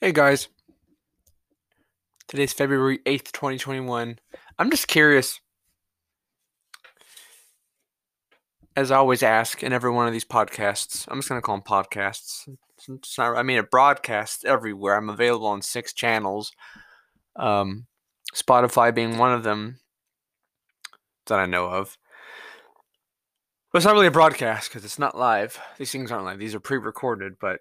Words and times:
Hey 0.00 0.12
guys. 0.12 0.46
Today's 2.28 2.52
February 2.52 3.00
8th, 3.04 3.32
2021. 3.32 4.20
I'm 4.56 4.70
just 4.70 4.86
curious. 4.86 5.40
As 8.76 8.92
I 8.92 8.96
always 8.96 9.24
ask 9.24 9.64
in 9.64 9.72
every 9.72 9.90
one 9.90 10.06
of 10.06 10.12
these 10.12 10.24
podcasts, 10.24 11.04
I'm 11.08 11.18
just 11.18 11.28
going 11.28 11.40
to 11.40 11.44
call 11.44 11.56
them 11.56 11.64
podcasts. 11.64 12.48
It's 12.88 13.18
not, 13.18 13.36
I 13.36 13.42
mean, 13.42 13.58
a 13.58 13.64
broadcast 13.64 14.44
everywhere. 14.44 14.94
I'm 14.94 15.10
available 15.10 15.48
on 15.48 15.62
six 15.62 15.92
channels, 15.92 16.52
um, 17.34 17.86
Spotify 18.32 18.94
being 18.94 19.18
one 19.18 19.32
of 19.32 19.42
them 19.42 19.80
that 21.26 21.40
I 21.40 21.46
know 21.46 21.66
of. 21.66 21.98
But 23.72 23.78
it's 23.78 23.86
not 23.86 23.94
really 23.94 24.06
a 24.06 24.12
broadcast 24.12 24.68
because 24.68 24.84
it's 24.84 25.00
not 25.00 25.18
live. 25.18 25.58
These 25.76 25.90
things 25.90 26.12
aren't 26.12 26.24
live. 26.24 26.38
These 26.38 26.54
are 26.54 26.60
pre 26.60 26.78
recorded, 26.78 27.34
but 27.40 27.58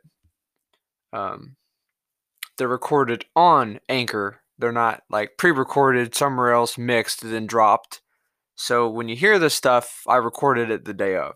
um, 1.12 1.56
they're 2.58 2.68
recorded 2.68 3.26
on 3.36 3.80
Anchor. 3.88 4.42
They're 4.58 4.72
not 4.72 5.04
like 5.10 5.38
pre-recorded 5.38 6.16
somewhere 6.16 6.52
else, 6.52 6.78
mixed, 6.78 7.22
then 7.22 7.46
dropped. 7.46 8.02
So 8.56 8.90
when 8.90 9.08
you 9.08 9.16
hear 9.16 9.38
this 9.38 9.54
stuff, 9.54 10.02
I 10.08 10.16
recorded 10.16 10.72
it 10.72 10.86
the 10.86 10.94
day 10.94 11.16
of. 11.16 11.36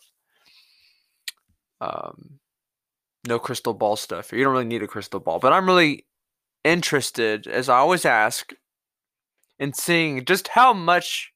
Um, 1.80 2.40
no 3.28 3.38
crystal 3.40 3.74
ball 3.74 3.96
stuff. 3.96 4.32
You 4.32 4.44
don't 4.44 4.54
really 4.54 4.66
need 4.66 4.84
a 4.84 4.88
crystal 4.88 5.20
ball, 5.20 5.40
but 5.40 5.54
I'm 5.54 5.68
really 5.68 6.06
interested, 6.64 7.48
as 7.48 7.70
I 7.70 7.78
always 7.78 8.06
ask, 8.06 8.54
in 9.60 9.74
seeing 9.74 10.26
just 10.26 10.50
how 10.50 10.74
much 10.74 11.32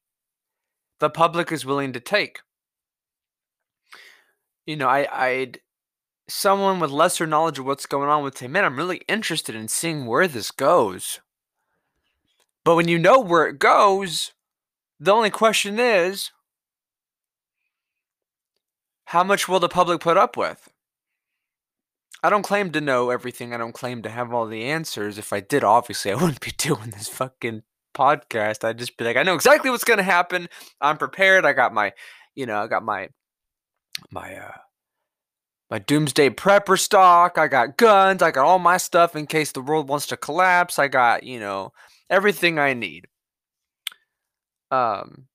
the 0.99 1.09
public 1.09 1.51
is 1.51 1.65
willing 1.65 1.93
to 1.93 1.99
take. 1.99 2.39
You 4.65 4.77
know, 4.77 4.87
I 4.87 5.07
I'd 5.11 5.59
someone 6.27 6.79
with 6.79 6.91
lesser 6.91 7.27
knowledge 7.27 7.59
of 7.59 7.65
what's 7.65 7.85
going 7.85 8.09
on 8.09 8.23
would 8.23 8.37
say, 8.37 8.47
man, 8.47 8.65
I'm 8.65 8.77
really 8.77 9.01
interested 9.07 9.55
in 9.55 9.67
seeing 9.67 10.05
where 10.05 10.27
this 10.27 10.51
goes. 10.51 11.19
But 12.63 12.75
when 12.75 12.87
you 12.87 12.97
know 12.97 13.19
where 13.19 13.45
it 13.45 13.59
goes, 13.59 14.31
the 14.99 15.11
only 15.11 15.29
question 15.29 15.79
is 15.79 16.31
how 19.05 19.23
much 19.23 19.47
will 19.47 19.59
the 19.59 19.69
public 19.69 20.01
put 20.01 20.17
up 20.17 20.35
with? 20.35 20.69
I 22.23 22.29
don't 22.31 22.41
claim 22.41 22.71
to 22.71 22.81
know 22.81 23.11
everything. 23.11 23.53
I 23.53 23.57
don't 23.57 23.71
claim 23.71 24.01
to 24.01 24.09
have 24.09 24.33
all 24.33 24.47
the 24.47 24.63
answers. 24.63 25.19
If 25.19 25.31
I 25.31 25.41
did, 25.41 25.63
obviously, 25.63 26.11
I 26.11 26.15
wouldn't 26.15 26.41
be 26.41 26.53
doing 26.57 26.89
this 26.89 27.07
fucking 27.07 27.61
podcast. 27.93 28.63
I'd 28.63 28.79
just 28.79 28.97
be 28.97 29.05
like, 29.05 29.15
I 29.15 29.23
know 29.23 29.35
exactly 29.35 29.69
what's 29.69 29.83
going 29.83 29.97
to 29.97 30.03
happen. 30.03 30.49
I'm 30.81 30.97
prepared. 30.97 31.45
I 31.45 31.53
got 31.53 31.73
my, 31.73 31.93
you 32.33 32.47
know, 32.47 32.57
I 32.57 32.67
got 32.67 32.83
my, 32.83 33.09
my, 34.09 34.35
uh, 34.35 34.57
my 35.69 35.79
doomsday 35.79 36.29
prepper 36.29 36.79
stock. 36.79 37.37
I 37.37 37.47
got 37.47 37.77
guns. 37.77 38.21
I 38.21 38.31
got 38.31 38.45
all 38.45 38.59
my 38.59 38.77
stuff 38.77 39.15
in 39.15 39.27
case 39.27 39.51
the 39.51 39.61
world 39.61 39.87
wants 39.89 40.07
to 40.07 40.17
collapse. 40.17 40.77
I 40.77 40.87
got, 40.87 41.23
you 41.23 41.39
know, 41.39 41.73
everything 42.09 42.59
I 42.59 42.73
need. 42.73 43.07
Um, 44.71 45.27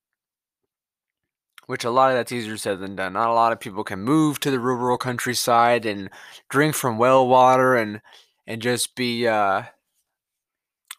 which 1.66 1.84
a 1.84 1.90
lot 1.90 2.10
of 2.10 2.16
that's 2.16 2.32
easier 2.32 2.56
said 2.56 2.80
than 2.80 2.96
done. 2.96 3.12
Not 3.12 3.30
a 3.30 3.34
lot 3.34 3.52
of 3.52 3.60
people 3.60 3.84
can 3.84 4.00
move 4.00 4.40
to 4.40 4.50
the 4.50 4.58
rural 4.58 4.98
countryside 4.98 5.86
and 5.86 6.10
drink 6.48 6.74
from 6.74 6.98
well 6.98 7.26
water 7.28 7.76
and 7.76 8.00
and 8.46 8.60
just 8.60 8.96
be 8.96 9.26
uh, 9.28 9.62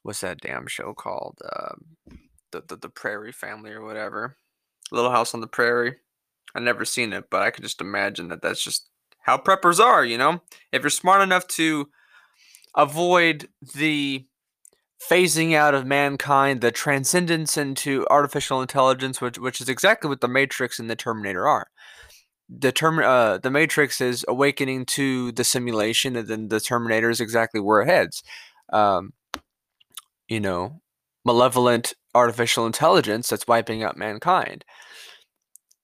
what's 0.04 0.22
that 0.22 0.40
damn 0.40 0.68
show 0.68 0.94
called? 0.94 1.40
Uh, 1.44 1.76
the, 2.52 2.64
the 2.68 2.78
the 2.78 2.90
Prairie 2.90 3.34
Family 3.34 3.72
or 3.72 3.84
whatever. 3.84 4.38
Little 4.92 5.12
House 5.12 5.34
on 5.34 5.42
the 5.42 5.48
Prairie. 5.48 5.98
I've 6.56 6.64
never 6.64 6.86
seen 6.86 7.14
it, 7.14 7.26
but 7.30 7.42
I 7.42 7.52
could 7.52 7.64
just 7.64 7.82
imagine 7.82 8.30
that 8.30 8.42
that's 8.42 8.64
just 8.64 8.91
how 9.24 9.38
preppers 9.38 9.80
are, 9.80 10.04
you 10.04 10.18
know? 10.18 10.42
If 10.72 10.84
you're 10.84 10.90
smart 10.90 11.22
enough 11.22 11.48
to 11.50 11.90
avoid 12.76 13.50
the 13.76 14.26
phasing 15.10 15.54
out 15.54 15.74
of 15.74 15.86
mankind, 15.86 16.62
the 16.62 16.72
transcendence 16.72 17.58
into 17.58 18.06
artificial 18.10 18.62
intelligence, 18.62 19.20
which 19.22 19.38
which 19.40 19.62
is 19.62 19.70
exactly 19.70 20.10
what 20.10 20.22
the 20.22 20.28
Matrix 20.28 20.80
and 20.80 20.90
the 20.90 20.96
Terminator 20.96 21.48
are. 21.48 21.68
The 22.50 22.72
term, 22.72 23.00
uh, 23.00 23.38
the 23.38 23.50
Matrix 23.50 24.02
is 24.02 24.26
awakening 24.28 24.86
to 24.88 25.32
the 25.32 25.44
simulation, 25.44 26.16
and 26.16 26.28
then 26.28 26.48
the 26.50 26.60
Terminator 26.60 27.10
is 27.10 27.22
exactly 27.22 27.62
where 27.62 27.82
it 27.82 27.88
heads. 27.88 28.24
Um, 28.74 29.14
you 30.28 30.40
know, 30.40 30.82
malevolent 31.26 31.94
artificial 32.14 32.66
intelligence 32.66 33.30
that's 33.30 33.48
wiping 33.48 33.84
out 33.84 33.98
mankind. 33.98 34.66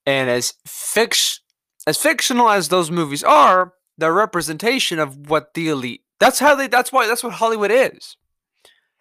And 0.06 0.30
as 0.30 0.53
fix 0.66 1.42
as 1.88 1.98
fictional 1.98 2.50
as 2.50 2.68
those 2.68 2.92
movies 2.92 3.24
are, 3.24 3.74
they're 3.98 4.14
representation 4.14 5.00
of 5.00 5.30
what 5.30 5.53
the 5.53 5.70
elite. 5.70 6.02
That's 6.20 6.40
how 6.40 6.53
they. 6.53 6.68
That's 6.68 6.92
why. 6.92 7.08
That's 7.08 7.24
what 7.24 7.34
Hollywood 7.34 7.72
is. 7.72 8.18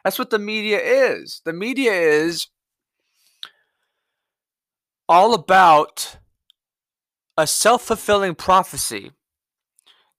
That's 0.04 0.18
what 0.18 0.30
the 0.30 0.38
media 0.38 0.78
is. 0.78 1.42
The 1.44 1.52
media 1.52 1.92
is 1.92 2.46
all 5.08 5.34
about 5.34 6.18
a 7.36 7.46
self 7.46 7.82
fulfilling 7.82 8.36
prophecy. 8.36 9.10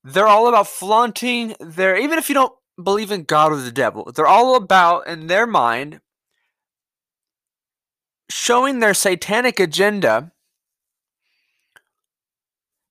They're 0.03 0.27
all 0.27 0.47
about 0.47 0.67
flaunting 0.67 1.55
their, 1.59 1.97
even 1.97 2.17
if 2.17 2.29
you 2.29 2.35
don't 2.35 2.53
believe 2.81 3.11
in 3.11 3.23
God 3.23 3.51
or 3.51 3.57
the 3.57 3.71
devil, 3.71 4.09
they're 4.13 4.27
all 4.27 4.55
about, 4.55 5.07
in 5.07 5.27
their 5.27 5.47
mind, 5.47 5.99
showing 8.29 8.79
their 8.79 8.93
satanic 8.93 9.59
agenda 9.59 10.31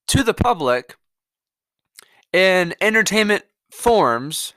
to 0.09 0.23
the 0.23 0.35
public 0.35 0.97
in 2.33 2.75
entertainment 2.81 3.45
forms 3.71 4.55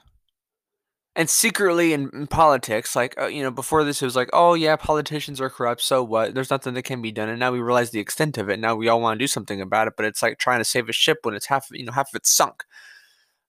and 1.15 1.29
secretly 1.29 1.91
in, 1.93 2.09
in 2.13 2.27
politics 2.27 2.95
like 2.95 3.19
uh, 3.19 3.25
you 3.25 3.43
know 3.43 3.51
before 3.51 3.83
this 3.83 4.01
it 4.01 4.05
was 4.05 4.15
like 4.15 4.29
oh 4.31 4.53
yeah 4.53 4.75
politicians 4.75 5.41
are 5.41 5.49
corrupt 5.49 5.81
so 5.81 6.03
what? 6.03 6.33
There's 6.33 6.51
nothing 6.51 6.73
that 6.75 6.83
can 6.83 7.01
be 7.01 7.11
done. 7.11 7.29
And 7.29 7.39
now 7.39 7.51
we 7.51 7.59
realize 7.59 7.91
the 7.91 7.99
extent 7.99 8.37
of 8.37 8.49
it. 8.49 8.59
Now 8.59 8.75
we 8.75 8.87
all 8.87 9.01
want 9.01 9.19
to 9.19 9.23
do 9.23 9.27
something 9.27 9.61
about 9.61 9.87
it 9.87 9.93
but 9.97 10.05
it's 10.05 10.21
like 10.21 10.37
trying 10.37 10.59
to 10.59 10.65
save 10.65 10.87
a 10.89 10.93
ship 10.93 11.19
when 11.23 11.35
it's 11.35 11.47
half 11.47 11.67
you 11.71 11.85
know 11.85 11.91
half 11.91 12.09
of 12.09 12.16
it's 12.16 12.31
sunk. 12.31 12.63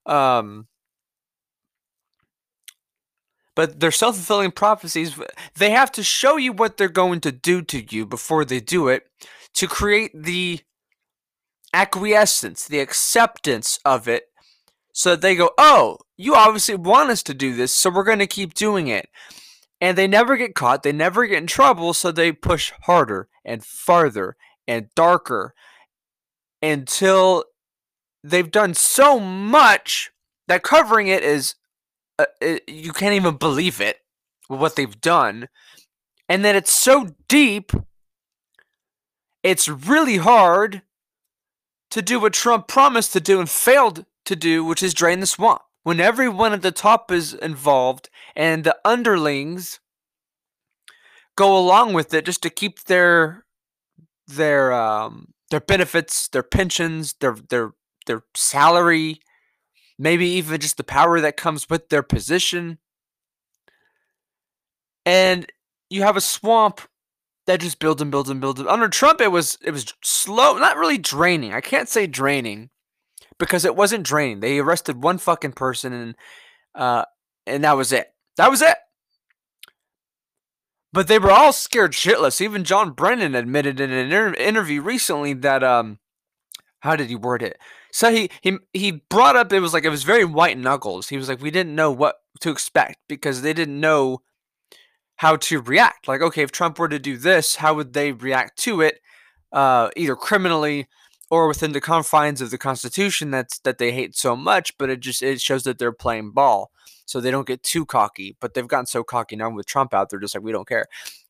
Um 0.07 0.67
but 3.57 3.81
they're 3.81 3.91
self-fulfilling 3.91 4.53
prophecies. 4.53 5.19
They 5.57 5.71
have 5.71 5.93
to 5.93 6.03
show 6.03 6.37
you 6.37 6.53
what 6.53 6.77
they're 6.77 6.89
going 6.89 7.21
to 7.21 7.33
do 7.33 7.63
to 7.63 7.95
you 7.95 8.07
before 8.07 8.45
they 8.45 8.61
do 8.61 8.89
it 8.89 9.05
to 9.55 9.67
create 9.67 10.13
the 10.15 10.61
acquiescence, 11.73 12.67
the 12.67 12.81
acceptance 12.81 13.79
of 13.85 14.09
it, 14.09 14.25
so 14.93 15.11
that 15.11 15.21
they 15.21 15.37
go, 15.37 15.51
oh, 15.57 15.99
you 16.17 16.35
obviously 16.35 16.75
want 16.75 17.11
us 17.11 17.23
to 17.23 17.35
do 17.35 17.55
this, 17.55 17.75
so 17.75 17.91
we're 17.91 18.05
going 18.05 18.19
to 18.19 18.27
keep 18.27 18.55
doing 18.55 18.89
it. 18.89 19.09
And 19.81 19.97
they 19.97 20.07
never 20.07 20.37
get 20.37 20.55
caught, 20.55 20.83
they 20.83 20.93
never 20.93 21.27
get 21.27 21.39
in 21.39 21.47
trouble, 21.47 21.95
so 21.95 22.13
they 22.13 22.33
push 22.33 22.73
harder 22.83 23.29
and 23.45 23.65
farther 23.65 24.37
and 24.69 24.89
darker 24.95 25.55
until 26.61 27.45
they've 28.23 28.51
done 28.51 28.75
so 28.75 29.19
much 29.19 30.11
that 30.49 30.63
covering 30.63 31.07
it 31.07 31.23
is, 31.23 31.55
uh, 32.19 32.27
it, 32.41 32.69
you 32.69 32.93
can't 32.93 33.15
even 33.15 33.37
believe 33.37 33.81
it, 33.81 33.99
what 34.49 34.77
they've 34.77 35.01
done. 35.01 35.49
And 36.29 36.45
then 36.45 36.57
it's 36.57 36.73
so 36.73 37.09
deep, 37.29 37.73
it's 39.43 39.69
really 39.69 40.19
hard 40.19 40.83
to 41.91 42.03
do 42.03 42.21
what 42.21 42.33
Trump 42.33 42.69
promised 42.69 43.13
to 43.13 43.21
do 43.21 43.41
and 43.41 43.51
failed 43.51 44.07
to 44.25 44.37
do, 44.37 44.65
which 44.65 44.83
is 44.83 44.95
drain 44.95 45.21
the 45.21 45.27
swamp. 45.27 45.63
When 45.83 46.01
everyone 46.01 46.53
at 46.53 46.63
the 46.63 46.73
top 46.73 47.11
is 47.11 47.35
involved 47.35 48.11
and 48.37 48.65
the 48.65 48.77
underlings 48.85 49.81
go 51.37 51.57
along 51.57 51.95
with 51.95 52.13
it 52.13 52.27
just 52.27 52.43
to 52.43 52.51
keep 52.51 52.85
their 52.85 53.45
their 54.27 54.73
um 54.73 55.33
their 55.51 55.61
benefits, 55.61 56.29
their 56.29 56.43
pensions, 56.43 57.15
their 57.15 57.37
their 57.49 57.73
their 58.07 58.23
salary, 58.35 59.21
maybe 59.99 60.27
even 60.29 60.61
just 60.61 60.77
the 60.77 60.85
power 60.85 61.21
that 61.21 61.37
comes 61.37 61.69
with 61.69 61.89
their 61.89 62.03
position. 62.03 62.79
And 65.07 65.51
you 65.89 66.03
have 66.03 66.17
a 66.17 66.21
swamp 66.21 66.83
that 67.51 67.61
just 67.61 67.81
builds 67.81 68.01
and 68.01 68.13
builds 68.13 68.31
and 68.31 68.41
builds. 68.41 68.61
Under 68.61 68.89
Trump, 68.89 69.21
it 69.21 69.33
was 69.33 69.59
it 69.65 69.73
was 69.73 69.93
slow, 70.05 70.57
not 70.57 70.77
really 70.77 70.99
draining. 70.99 71.53
I 71.53 71.61
can't 71.61 71.89
say 71.89 72.07
draining 72.07 72.71
because 73.41 73.65
it 73.65 73.75
wasn't 73.75 74.07
draining. 74.07 74.39
They 74.39 74.61
arrested 74.61 75.03
one 75.03 75.19
fucking 75.19 75.53
person 75.53 75.93
and 75.93 76.15
uh, 76.77 77.05
and 77.49 77.65
that 77.65 77.77
was 77.77 77.93
it. 77.93 78.15
That 78.37 78.51
was 78.51 78.63
it. 78.63 78.77
But 80.93 81.09
they 81.09 81.19
were 81.19 81.33
all 81.33 81.53
scared 81.53 81.93
shitless. 81.93 82.41
Even 82.41 82.63
John 82.63 82.93
Brennan 82.93 83.35
admitted 83.35 83.81
in 83.81 83.91
an 83.91 84.07
inter- 84.07 84.35
interview 84.35 84.81
recently 84.81 85.33
that 85.35 85.65
um, 85.65 85.99
how 86.81 86.95
did 86.95 87.09
he 87.09 87.17
word 87.17 87.43
it? 87.43 87.59
So 87.91 88.13
he 88.13 88.31
he 88.43 88.59
he 88.73 88.93
brought 88.93 89.35
up 89.35 89.53
it 89.53 89.59
was 89.59 89.73
like 89.73 89.85
it 89.85 89.91
was 89.91 90.05
very 90.05 90.25
white 90.25 90.57
knuckles. 90.57 91.09
He 91.09 91.17
was 91.17 91.29
like 91.29 91.43
we 91.43 91.51
didn't 91.51 91.75
know 91.75 91.91
what 91.91 92.21
to 92.43 92.51
expect 92.51 92.99
because 93.09 93.43
they 93.43 93.53
didn't 93.53 93.81
know 93.81 94.23
how 95.21 95.37
to 95.37 95.61
react. 95.61 96.09
Like, 96.09 96.23
okay, 96.23 96.43
if 96.43 96.51
Trump 96.51 96.79
were 96.79 96.89
to 96.89 96.99
do 96.99 97.19
this, 97.19 97.57
how 97.57 97.75
would 97.75 97.93
they 97.93 98.13
react 98.13 98.59
to 98.61 98.81
it, 98.81 99.01
uh, 99.53 99.91
either 99.95 100.17
criminally 100.17 100.89
or 101.31 101.47
within 101.47 101.73
the 101.73 101.81
confines 101.81 102.41
of 102.41 102.51
the 102.51 102.57
Constitution 102.57 103.31
that's 103.31 103.59
that 103.59 103.77
they 103.77 103.93
hate 103.93 104.17
so 104.17 104.35
much, 104.35 104.77
but 104.79 104.89
it 104.89 105.01
just 105.01 105.23
it 105.23 105.39
shows 105.39 105.65
that 105.65 105.79
they're 105.79 105.93
playing 105.93 106.31
ball, 106.31 106.71
so 107.05 107.21
they 107.21 107.31
don't 107.31 107.47
get 107.47 107.63
too 107.63 107.85
cocky. 107.85 108.35
But 108.41 108.55
they've 108.55 108.67
gotten 108.67 108.87
so 108.87 109.05
cocky 109.05 109.37
now 109.37 109.51
with 109.51 109.67
Trump 109.67 109.93
out, 109.93 110.09
they're 110.09 110.19
just 110.19 110.35
like 110.35 110.43
we 110.43 110.53
don't 110.53 110.67
care. 110.67 110.87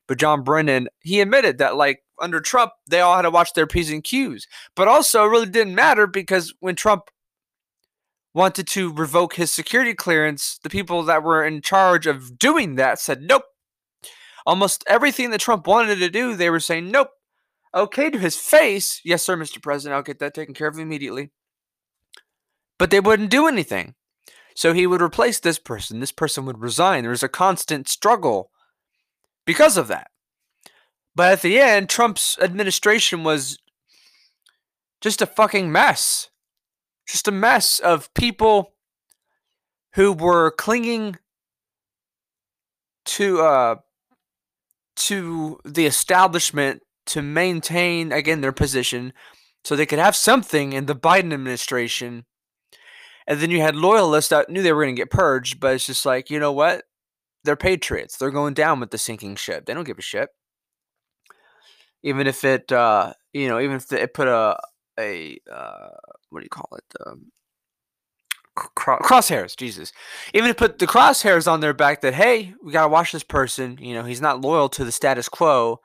But 0.07 0.19
John 0.19 0.45
Brennan, 0.45 0.87
he 1.01 1.21
admitted 1.21 1.59
that 1.59 1.75
like 1.75 2.05
under 2.23 2.41
Trump, 2.41 2.71
they 2.87 3.01
all 3.01 3.17
had 3.17 3.23
to 3.23 3.31
watch 3.31 3.55
their 3.55 3.67
p's 3.67 3.91
and 3.91 4.05
q's, 4.05 4.47
but 4.77 4.87
also 4.87 5.25
it 5.25 5.31
really 5.31 5.47
didn't 5.47 5.75
matter 5.75 6.07
because 6.07 6.55
when 6.61 6.77
Trump 6.77 7.11
wanted 8.35 8.69
to 8.69 8.93
revoke 8.95 9.35
his 9.35 9.51
security 9.51 9.95
clearance, 9.95 10.61
the 10.63 10.71
people 10.71 11.03
that 11.03 11.25
were 11.25 11.45
in 11.45 11.61
charge 11.61 12.07
of 12.07 12.39
doing 12.39 12.77
that 12.77 13.01
said 13.01 13.23
nope. 13.23 13.43
Almost 14.47 14.85
everything 14.87 15.31
that 15.31 15.41
Trump 15.41 15.67
wanted 15.67 15.97
to 15.97 16.11
do, 16.11 16.35
they 16.35 16.51
were 16.51 16.61
saying 16.61 16.91
nope 16.91 17.11
okay 17.75 18.11
to 18.11 18.19
his 18.19 18.37
face, 18.37 19.01
yes, 19.05 19.23
sir, 19.23 19.37
Mr. 19.37 19.63
President, 19.63 19.97
I'll 19.97 20.03
get 20.03 20.19
that 20.19 20.35
taken 20.35 20.55
care 20.55 20.69
of 20.69 20.79
immediately. 20.79 21.31
But 22.79 22.91
they 22.91 23.01
wouldn't 23.01 23.31
do 23.31 23.47
anything. 23.47 23.95
So 24.55 24.73
he 24.73 24.87
would 24.87 25.03
replace 25.03 25.39
this 25.39 25.59
person. 25.59 26.01
This 26.01 26.13
person 26.13 26.45
would 26.47 26.61
resign. 26.61 27.03
There 27.03 27.11
was 27.11 27.23
a 27.23 27.29
constant 27.29 27.89
struggle 27.89 28.51
because 29.47 29.77
of 29.77 29.89
that. 29.89 30.11
But 31.15 31.33
at 31.33 31.43
the 31.43 31.59
end, 31.59 31.89
Trump's 31.89 32.39
administration 32.39 33.25
was 33.25 33.59
just 35.01 35.23
a 35.23 35.27
fucking 35.27 35.71
mess. 35.71 36.31
Just 37.07 37.29
a 37.29 37.33
mess 37.33 37.79
of 37.79 38.13
people 38.15 38.75
who 39.95 40.13
were 40.13 40.51
clinging 40.53 41.17
to 43.07 43.41
uh 43.41 43.77
to 45.01 45.59
the 45.65 45.87
establishment 45.87 46.83
to 47.07 47.23
maintain 47.23 48.13
again 48.13 48.41
their 48.41 48.53
position 48.53 49.13
so 49.65 49.75
they 49.75 49.87
could 49.87 49.99
have 49.99 50.17
something 50.17 50.73
in 50.73 50.87
the 50.87 50.95
Biden 50.95 51.33
administration. 51.33 52.25
And 53.27 53.41
then 53.41 53.51
you 53.51 53.61
had 53.61 53.77
loyalists 53.77 54.31
that 54.31 54.49
knew 54.49 54.63
they 54.63 54.73
were 54.73 54.85
going 54.85 54.97
to 54.97 55.01
get 55.01 55.11
purged, 55.11 55.61
but 55.61 55.75
it's 55.75 55.87
just 55.87 56.07
like, 56.07 56.31
you 56.31 56.39
know 56.39 56.53
what? 56.53 56.85
They're 57.45 57.57
patriots. 57.57 58.17
They're 58.17 58.31
going 58.31 58.55
down 58.55 58.81
with 58.81 58.91
the 58.91 58.99
sinking 58.99 59.37
ship. 59.37 59.67
They 59.67 59.75
don't 59.75 59.85
give 59.85 59.99
a 59.99 60.03
shit. 60.03 60.29
Even 62.03 62.27
if 62.27 62.45
it, 62.45 62.73
uh, 62.73 63.13
you 63.33 63.49
know, 63.49 63.61
even 63.61 63.77
if 63.77 63.93
it 63.93 64.15
put 64.15 64.29
a, 64.29 64.57
a, 64.99 65.39
uh, 65.51 65.89
what 66.31 66.41
do 66.41 66.45
you 66.45 66.51
call 66.51 66.69
it? 66.77 66.85
Um, 67.07 67.31
crosshairs, 68.57 69.57
Jesus. 69.57 69.93
Even 70.35 70.49
to 70.49 70.55
put 70.55 70.79
the 70.79 70.87
crosshairs 70.87 71.51
on 71.51 71.61
their 71.61 71.75
back 71.75 72.01
that, 72.01 72.15
hey, 72.15 72.55
we 72.63 72.73
got 72.73 72.83
to 72.83 72.89
watch 72.89 73.13
this 73.13 73.23
person. 73.23 73.79
You 73.81 73.95
know, 73.95 74.05
he's 74.05 74.21
not 74.21 74.41
loyal 74.41 74.69
to 74.71 74.85
the 74.85 74.93
status 74.93 75.29
quo 75.29 75.81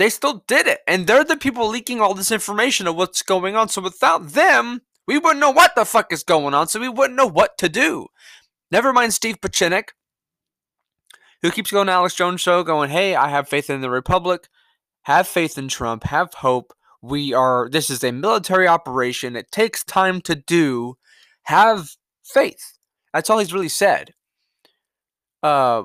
they 0.00 0.08
still 0.08 0.42
did 0.48 0.66
it. 0.66 0.80
And 0.88 1.06
they're 1.06 1.24
the 1.24 1.36
people 1.36 1.68
leaking 1.68 2.00
all 2.00 2.14
this 2.14 2.32
information 2.32 2.86
of 2.86 2.96
what's 2.96 3.22
going 3.22 3.54
on. 3.54 3.68
So 3.68 3.82
without 3.82 4.28
them, 4.28 4.80
we 5.06 5.18
wouldn't 5.18 5.40
know 5.40 5.50
what 5.50 5.74
the 5.74 5.84
fuck 5.84 6.10
is 6.10 6.22
going 6.22 6.54
on. 6.54 6.68
So 6.68 6.80
we 6.80 6.88
wouldn't 6.88 7.18
know 7.18 7.26
what 7.26 7.58
to 7.58 7.68
do. 7.68 8.06
Never 8.70 8.94
mind 8.94 9.12
Steve 9.12 9.42
Pieczenik, 9.42 9.90
who 11.42 11.50
keeps 11.50 11.70
going 11.70 11.88
to 11.88 11.92
Alex 11.92 12.14
Jones 12.14 12.40
show 12.40 12.62
going, 12.62 12.88
hey, 12.88 13.14
I 13.14 13.28
have 13.28 13.46
faith 13.46 13.68
in 13.68 13.82
the 13.82 13.90
Republic. 13.90 14.48
Have 15.02 15.28
faith 15.28 15.58
in 15.58 15.68
Trump. 15.68 16.04
Have 16.04 16.32
hope. 16.32 16.72
We 17.02 17.34
are, 17.34 17.68
this 17.70 17.90
is 17.90 18.02
a 18.02 18.10
military 18.10 18.66
operation. 18.66 19.36
It 19.36 19.52
takes 19.52 19.84
time 19.84 20.22
to 20.22 20.34
do. 20.34 20.96
Have 21.44 21.90
faith. 22.24 22.78
That's 23.12 23.30
all 23.30 23.38
he's 23.38 23.52
really 23.52 23.68
said. 23.68 24.12
Uh, 25.42 25.84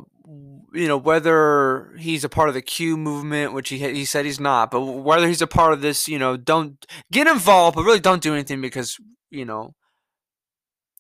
you 0.74 0.88
know 0.88 0.98
whether 0.98 1.96
he's 1.98 2.24
a 2.24 2.30
part 2.30 2.50
of 2.50 2.56
the 2.56 2.62
Q 2.62 2.98
movement, 2.98 3.54
which 3.54 3.70
he 3.70 3.78
he 3.78 4.06
said 4.06 4.26
he's 4.26 4.40
not, 4.40 4.72
but 4.72 4.82
whether 4.82 5.28
he's 5.28 5.42
a 5.42 5.48
part 5.48 5.74
of 5.74 5.82
this, 5.82 6.08
you 6.08 6.20
know, 6.20 6.36
don't 6.36 6.86
get 7.12 7.28
involved, 7.28 7.76
but 7.76 7.84
really 7.84 8.00
don't 8.00 8.22
do 8.24 8.34
anything 8.34 8.62
because 8.62 8.98
you 9.30 9.46
know 9.46 9.74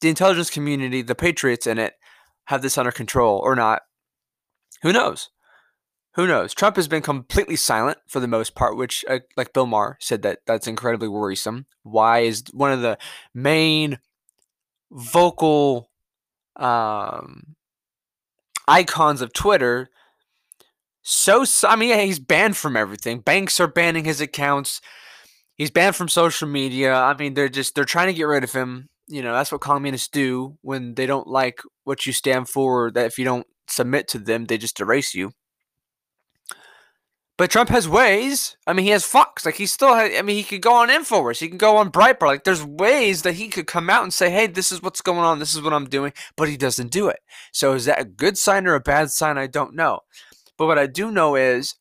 the 0.02 0.10
intelligence 0.10 0.50
community, 0.50 1.02
the 1.02 1.16
patriots 1.16 1.68
in 1.68 1.78
it, 1.78 1.94
have 2.46 2.62
this 2.62 2.78
under 2.78 2.92
control 2.92 3.40
or 3.44 3.56
not. 3.56 3.82
Who 4.84 4.94
knows? 4.94 5.30
Who 6.16 6.28
knows? 6.28 6.54
Trump 6.54 6.78
has 6.78 6.88
been 6.88 7.02
completely 7.02 7.58
silent 7.58 7.98
for 8.08 8.22
the 8.22 8.28
most 8.28 8.56
part, 8.56 8.78
which, 8.78 9.04
uh, 9.10 9.20
like 9.36 9.52
Bill 9.52 9.66
Maher 9.66 9.98
said, 10.00 10.22
that 10.22 10.40
that's 10.48 10.68
incredibly 10.68 11.10
worrisome. 11.10 11.66
Why 11.84 12.20
is 12.20 12.44
one 12.54 12.72
of 12.72 12.82
the 12.82 12.98
main 13.34 14.00
vocal 14.92 15.90
um, 16.56 17.56
icons 18.68 19.22
of 19.22 19.34
Twitter. 19.34 19.90
So, 21.02 21.46
I 21.64 21.76
mean, 21.76 21.98
he's 22.00 22.20
banned 22.20 22.58
from 22.58 22.76
everything. 22.76 23.20
Banks 23.20 23.60
are 23.60 23.68
banning 23.68 24.06
his 24.06 24.22
accounts. 24.22 24.82
He's 25.56 25.72
banned 25.72 25.96
from 25.96 26.10
social 26.10 26.48
media. 26.48 26.94
I 26.96 27.16
mean, 27.16 27.34
they're 27.34 27.50
just 27.50 27.76
they're 27.76 27.86
trying 27.86 28.08
to 28.08 28.14
get 28.14 28.24
rid 28.24 28.44
of 28.44 28.52
him. 28.52 28.90
You 29.08 29.22
know, 29.22 29.34
that's 29.34 29.52
what 29.52 29.62
communists 29.62 30.08
do 30.08 30.58
when 30.62 30.96
they 30.96 31.06
don't 31.06 31.28
like 31.28 31.62
what 31.84 32.06
you 32.06 32.14
stand 32.14 32.50
for. 32.50 32.92
That 32.92 33.06
if 33.06 33.20
you 33.20 33.26
don't 33.26 33.46
submit 33.68 34.08
to 34.10 34.20
them, 34.20 34.46
they 34.46 34.58
just 34.58 34.80
erase 34.80 35.14
you. 35.14 35.32
But 37.38 37.52
Trump 37.52 37.70
has 37.70 37.88
ways. 37.88 38.56
I 38.66 38.72
mean, 38.72 38.86
he 38.86 38.92
has 38.92 39.04
Fox. 39.04 39.46
Like 39.46 39.56
he 39.56 39.66
still 39.66 39.94
has. 39.94 40.12
I 40.18 40.22
mean, 40.22 40.38
he 40.38 40.44
could 40.44 40.62
go 40.62 40.74
on 40.74 40.88
Infowars. 40.88 41.40
He 41.40 41.50
can 41.50 41.58
go 41.58 41.76
on 41.76 41.92
Breitbart. 41.92 42.28
Like 42.28 42.44
there's 42.46 42.64
ways 42.64 43.24
that 43.24 43.34
he 43.34 43.50
could 43.50 43.68
come 43.68 43.90
out 43.90 44.04
and 44.04 44.14
say, 44.14 44.30
"Hey, 44.30 44.48
this 44.48 44.72
is 44.72 44.82
what's 44.82 45.02
going 45.02 45.20
on. 45.20 45.40
This 45.40 45.54
is 45.54 45.62
what 45.62 45.74
I'm 45.74 45.90
doing." 45.90 46.14
But 46.38 46.48
he 46.48 46.56
doesn't 46.56 46.92
do 46.92 47.10
it. 47.10 47.20
So 47.52 47.74
is 47.74 47.86
that 47.86 48.00
a 48.00 48.06
good 48.06 48.38
sign 48.38 48.68
or 48.68 48.76
a 48.76 48.80
bad 48.80 49.12
sign? 49.12 49.38
I 49.38 49.48
don't 49.48 49.76
know. 49.76 50.00
But 50.58 50.68
what 50.68 50.80
I 50.80 50.88
do 50.88 51.12
know 51.12 51.36
is, 51.36 51.76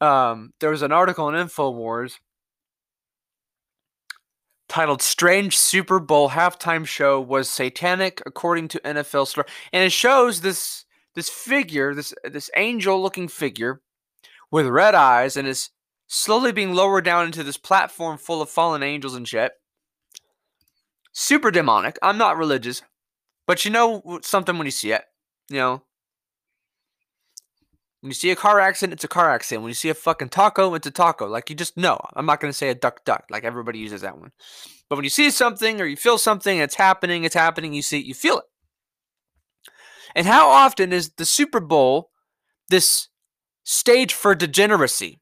um, 0.00 0.52
there 0.60 0.70
was 0.70 0.82
an 0.82 0.92
article 0.92 1.28
in 1.28 1.34
Infowars 1.34 2.14
titled 4.68 5.02
"Strange 5.02 5.58
Super 5.58 5.98
Bowl 5.98 6.30
Halftime 6.30 6.86
Show 6.86 7.20
Was 7.20 7.50
Satanic 7.50 8.22
According 8.24 8.68
to 8.68 8.80
NFL 8.84 9.26
Star," 9.26 9.46
and 9.72 9.84
it 9.84 9.90
shows 9.90 10.42
this 10.42 10.84
this 11.16 11.28
figure, 11.28 11.92
this 11.92 12.14
this 12.22 12.50
angel-looking 12.56 13.26
figure 13.26 13.80
with 14.50 14.66
red 14.66 14.94
eyes 14.94 15.36
and 15.36 15.46
is 15.46 15.70
slowly 16.06 16.52
being 16.52 16.74
lowered 16.74 17.04
down 17.04 17.26
into 17.26 17.42
this 17.42 17.56
platform 17.56 18.18
full 18.18 18.42
of 18.42 18.50
fallen 18.50 18.82
angels 18.82 19.14
and 19.14 19.26
shit. 19.26 19.52
Super 21.12 21.50
demonic. 21.50 21.98
I'm 22.02 22.18
not 22.18 22.36
religious, 22.36 22.82
but 23.46 23.64
you 23.64 23.70
know 23.70 24.20
something 24.22 24.56
when 24.58 24.66
you 24.66 24.70
see 24.72 24.92
it. 24.92 25.02
You 25.48 25.56
know, 25.56 25.82
when 28.00 28.10
you 28.10 28.14
see 28.14 28.30
a 28.30 28.36
car 28.36 28.60
accident, 28.60 28.94
it's 28.94 29.04
a 29.04 29.08
car 29.08 29.30
accident. 29.30 29.62
When 29.62 29.70
you 29.70 29.74
see 29.74 29.88
a 29.90 29.94
fucking 29.94 30.30
taco, 30.30 30.74
it's 30.74 30.86
a 30.86 30.90
taco. 30.90 31.26
Like 31.26 31.50
you 31.50 31.56
just 31.56 31.76
know. 31.76 31.98
I'm 32.14 32.26
not 32.26 32.40
gonna 32.40 32.52
say 32.52 32.70
a 32.70 32.74
duck 32.74 33.04
duck 33.04 33.24
like 33.30 33.44
everybody 33.44 33.78
uses 33.78 34.00
that 34.00 34.18
one. 34.18 34.32
But 34.88 34.96
when 34.96 35.04
you 35.04 35.10
see 35.10 35.30
something 35.30 35.80
or 35.80 35.86
you 35.86 35.96
feel 35.96 36.18
something, 36.18 36.58
it's 36.58 36.74
happening, 36.74 37.24
it's 37.24 37.34
happening, 37.34 37.72
you 37.72 37.82
see 37.82 38.00
it, 38.00 38.06
you 38.06 38.14
feel 38.14 38.38
it. 38.38 38.44
And 40.16 40.26
how 40.26 40.48
often 40.48 40.92
is 40.92 41.10
the 41.10 41.24
Super 41.24 41.60
Bowl 41.60 42.10
this 42.70 43.08
stage 43.70 44.12
for 44.12 44.34
degeneracy. 44.34 45.20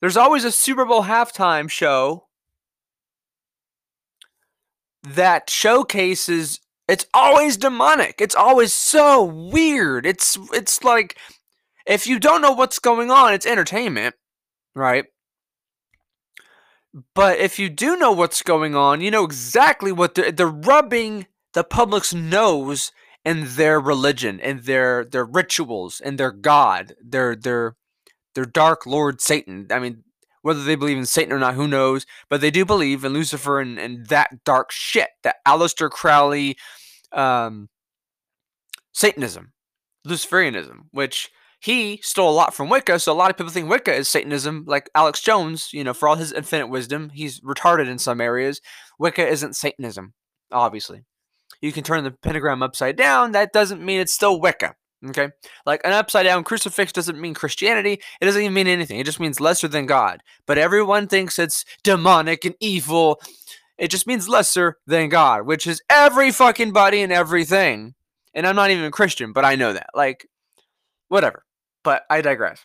There's 0.00 0.16
always 0.16 0.44
a 0.44 0.52
Super 0.52 0.84
Bowl 0.84 1.04
halftime 1.04 1.70
show 1.70 2.26
that 5.02 5.48
showcases 5.48 6.60
it's 6.88 7.06
always 7.14 7.56
demonic. 7.56 8.20
It's 8.20 8.34
always 8.34 8.74
so 8.74 9.22
weird. 9.22 10.04
It's 10.04 10.36
it's 10.52 10.82
like 10.82 11.16
if 11.86 12.06
you 12.06 12.18
don't 12.18 12.42
know 12.42 12.52
what's 12.52 12.80
going 12.80 13.10
on, 13.10 13.32
it's 13.32 13.46
entertainment, 13.46 14.16
right? 14.74 15.04
But 17.14 17.38
if 17.38 17.60
you 17.60 17.68
do 17.68 17.96
know 17.96 18.10
what's 18.10 18.42
going 18.42 18.74
on, 18.74 19.00
you 19.00 19.12
know 19.12 19.22
exactly 19.22 19.92
what 19.92 20.16
they're, 20.16 20.32
they're 20.32 20.48
rubbing 20.48 21.28
the 21.52 21.62
public's 21.62 22.12
nose 22.12 22.90
and 23.24 23.44
their 23.44 23.80
religion 23.80 24.40
and 24.40 24.64
their 24.64 25.04
their 25.04 25.24
rituals 25.24 26.00
and 26.00 26.18
their 26.18 26.32
god, 26.32 26.94
their 27.02 27.36
their 27.36 27.76
their 28.34 28.44
dark 28.44 28.86
lord 28.86 29.20
Satan. 29.20 29.66
I 29.70 29.78
mean, 29.78 30.04
whether 30.42 30.64
they 30.64 30.74
believe 30.74 30.96
in 30.96 31.06
Satan 31.06 31.32
or 31.32 31.38
not, 31.38 31.54
who 31.54 31.68
knows? 31.68 32.06
But 32.28 32.40
they 32.40 32.50
do 32.50 32.64
believe 32.64 33.04
in 33.04 33.12
Lucifer 33.12 33.60
and, 33.60 33.78
and 33.78 34.06
that 34.06 34.44
dark 34.44 34.72
shit, 34.72 35.10
that 35.22 35.36
Aleister 35.46 35.90
Crowley 35.90 36.56
um, 37.12 37.68
Satanism, 38.92 39.52
Luciferianism, 40.06 40.86
which 40.92 41.30
he 41.60 42.00
stole 42.02 42.30
a 42.30 42.32
lot 42.32 42.54
from 42.54 42.70
Wicca. 42.70 42.98
So 43.00 43.12
a 43.12 43.14
lot 43.14 43.30
of 43.30 43.36
people 43.36 43.52
think 43.52 43.68
Wicca 43.68 43.92
is 43.92 44.08
Satanism, 44.08 44.64
like 44.66 44.88
Alex 44.94 45.20
Jones, 45.20 45.68
you 45.74 45.84
know, 45.84 45.92
for 45.92 46.08
all 46.08 46.16
his 46.16 46.32
infinite 46.32 46.68
wisdom, 46.68 47.10
he's 47.10 47.40
retarded 47.40 47.88
in 47.88 47.98
some 47.98 48.20
areas. 48.20 48.62
Wicca 48.98 49.26
isn't 49.26 49.56
Satanism, 49.56 50.14
obviously 50.50 51.04
you 51.60 51.72
can 51.72 51.84
turn 51.84 52.04
the 52.04 52.10
pentagram 52.10 52.62
upside 52.62 52.96
down, 52.96 53.32
that 53.32 53.52
doesn't 53.52 53.84
mean 53.84 54.00
it's 54.00 54.12
still 54.12 54.40
Wicca. 54.40 54.74
Okay? 55.08 55.30
Like 55.64 55.80
an 55.84 55.92
upside 55.92 56.26
down 56.26 56.44
crucifix 56.44 56.92
doesn't 56.92 57.20
mean 57.20 57.34
Christianity. 57.34 58.00
It 58.20 58.24
doesn't 58.24 58.42
even 58.42 58.54
mean 58.54 58.66
anything. 58.66 58.98
It 58.98 59.06
just 59.06 59.20
means 59.20 59.40
lesser 59.40 59.68
than 59.68 59.86
God. 59.86 60.22
But 60.46 60.58
everyone 60.58 61.06
thinks 61.06 61.38
it's 61.38 61.64
demonic 61.82 62.44
and 62.44 62.54
evil. 62.60 63.20
It 63.78 63.90
just 63.90 64.06
means 64.06 64.28
lesser 64.28 64.76
than 64.86 65.08
God, 65.08 65.46
which 65.46 65.66
is 65.66 65.82
every 65.88 66.30
fucking 66.30 66.72
body 66.72 67.00
and 67.00 67.12
everything. 67.12 67.94
And 68.34 68.46
I'm 68.46 68.56
not 68.56 68.70
even 68.70 68.84
a 68.84 68.90
Christian, 68.90 69.32
but 69.32 69.44
I 69.44 69.56
know 69.56 69.72
that. 69.72 69.88
Like, 69.94 70.28
whatever. 71.08 71.44
But 71.82 72.02
I 72.10 72.20
digress. 72.20 72.64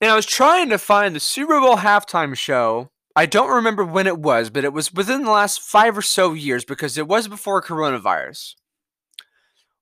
And 0.00 0.10
I 0.10 0.16
was 0.16 0.26
trying 0.26 0.70
to 0.70 0.78
find 0.78 1.14
the 1.14 1.20
Super 1.20 1.60
Bowl 1.60 1.76
halftime 1.76 2.34
show 2.34 2.90
I 3.16 3.26
don't 3.26 3.50
remember 3.50 3.84
when 3.84 4.06
it 4.06 4.18
was, 4.18 4.50
but 4.50 4.64
it 4.64 4.72
was 4.72 4.92
within 4.92 5.24
the 5.24 5.30
last 5.30 5.60
five 5.60 5.96
or 5.96 6.02
so 6.02 6.32
years 6.32 6.64
because 6.64 6.98
it 6.98 7.06
was 7.06 7.28
before 7.28 7.62
coronavirus, 7.62 8.54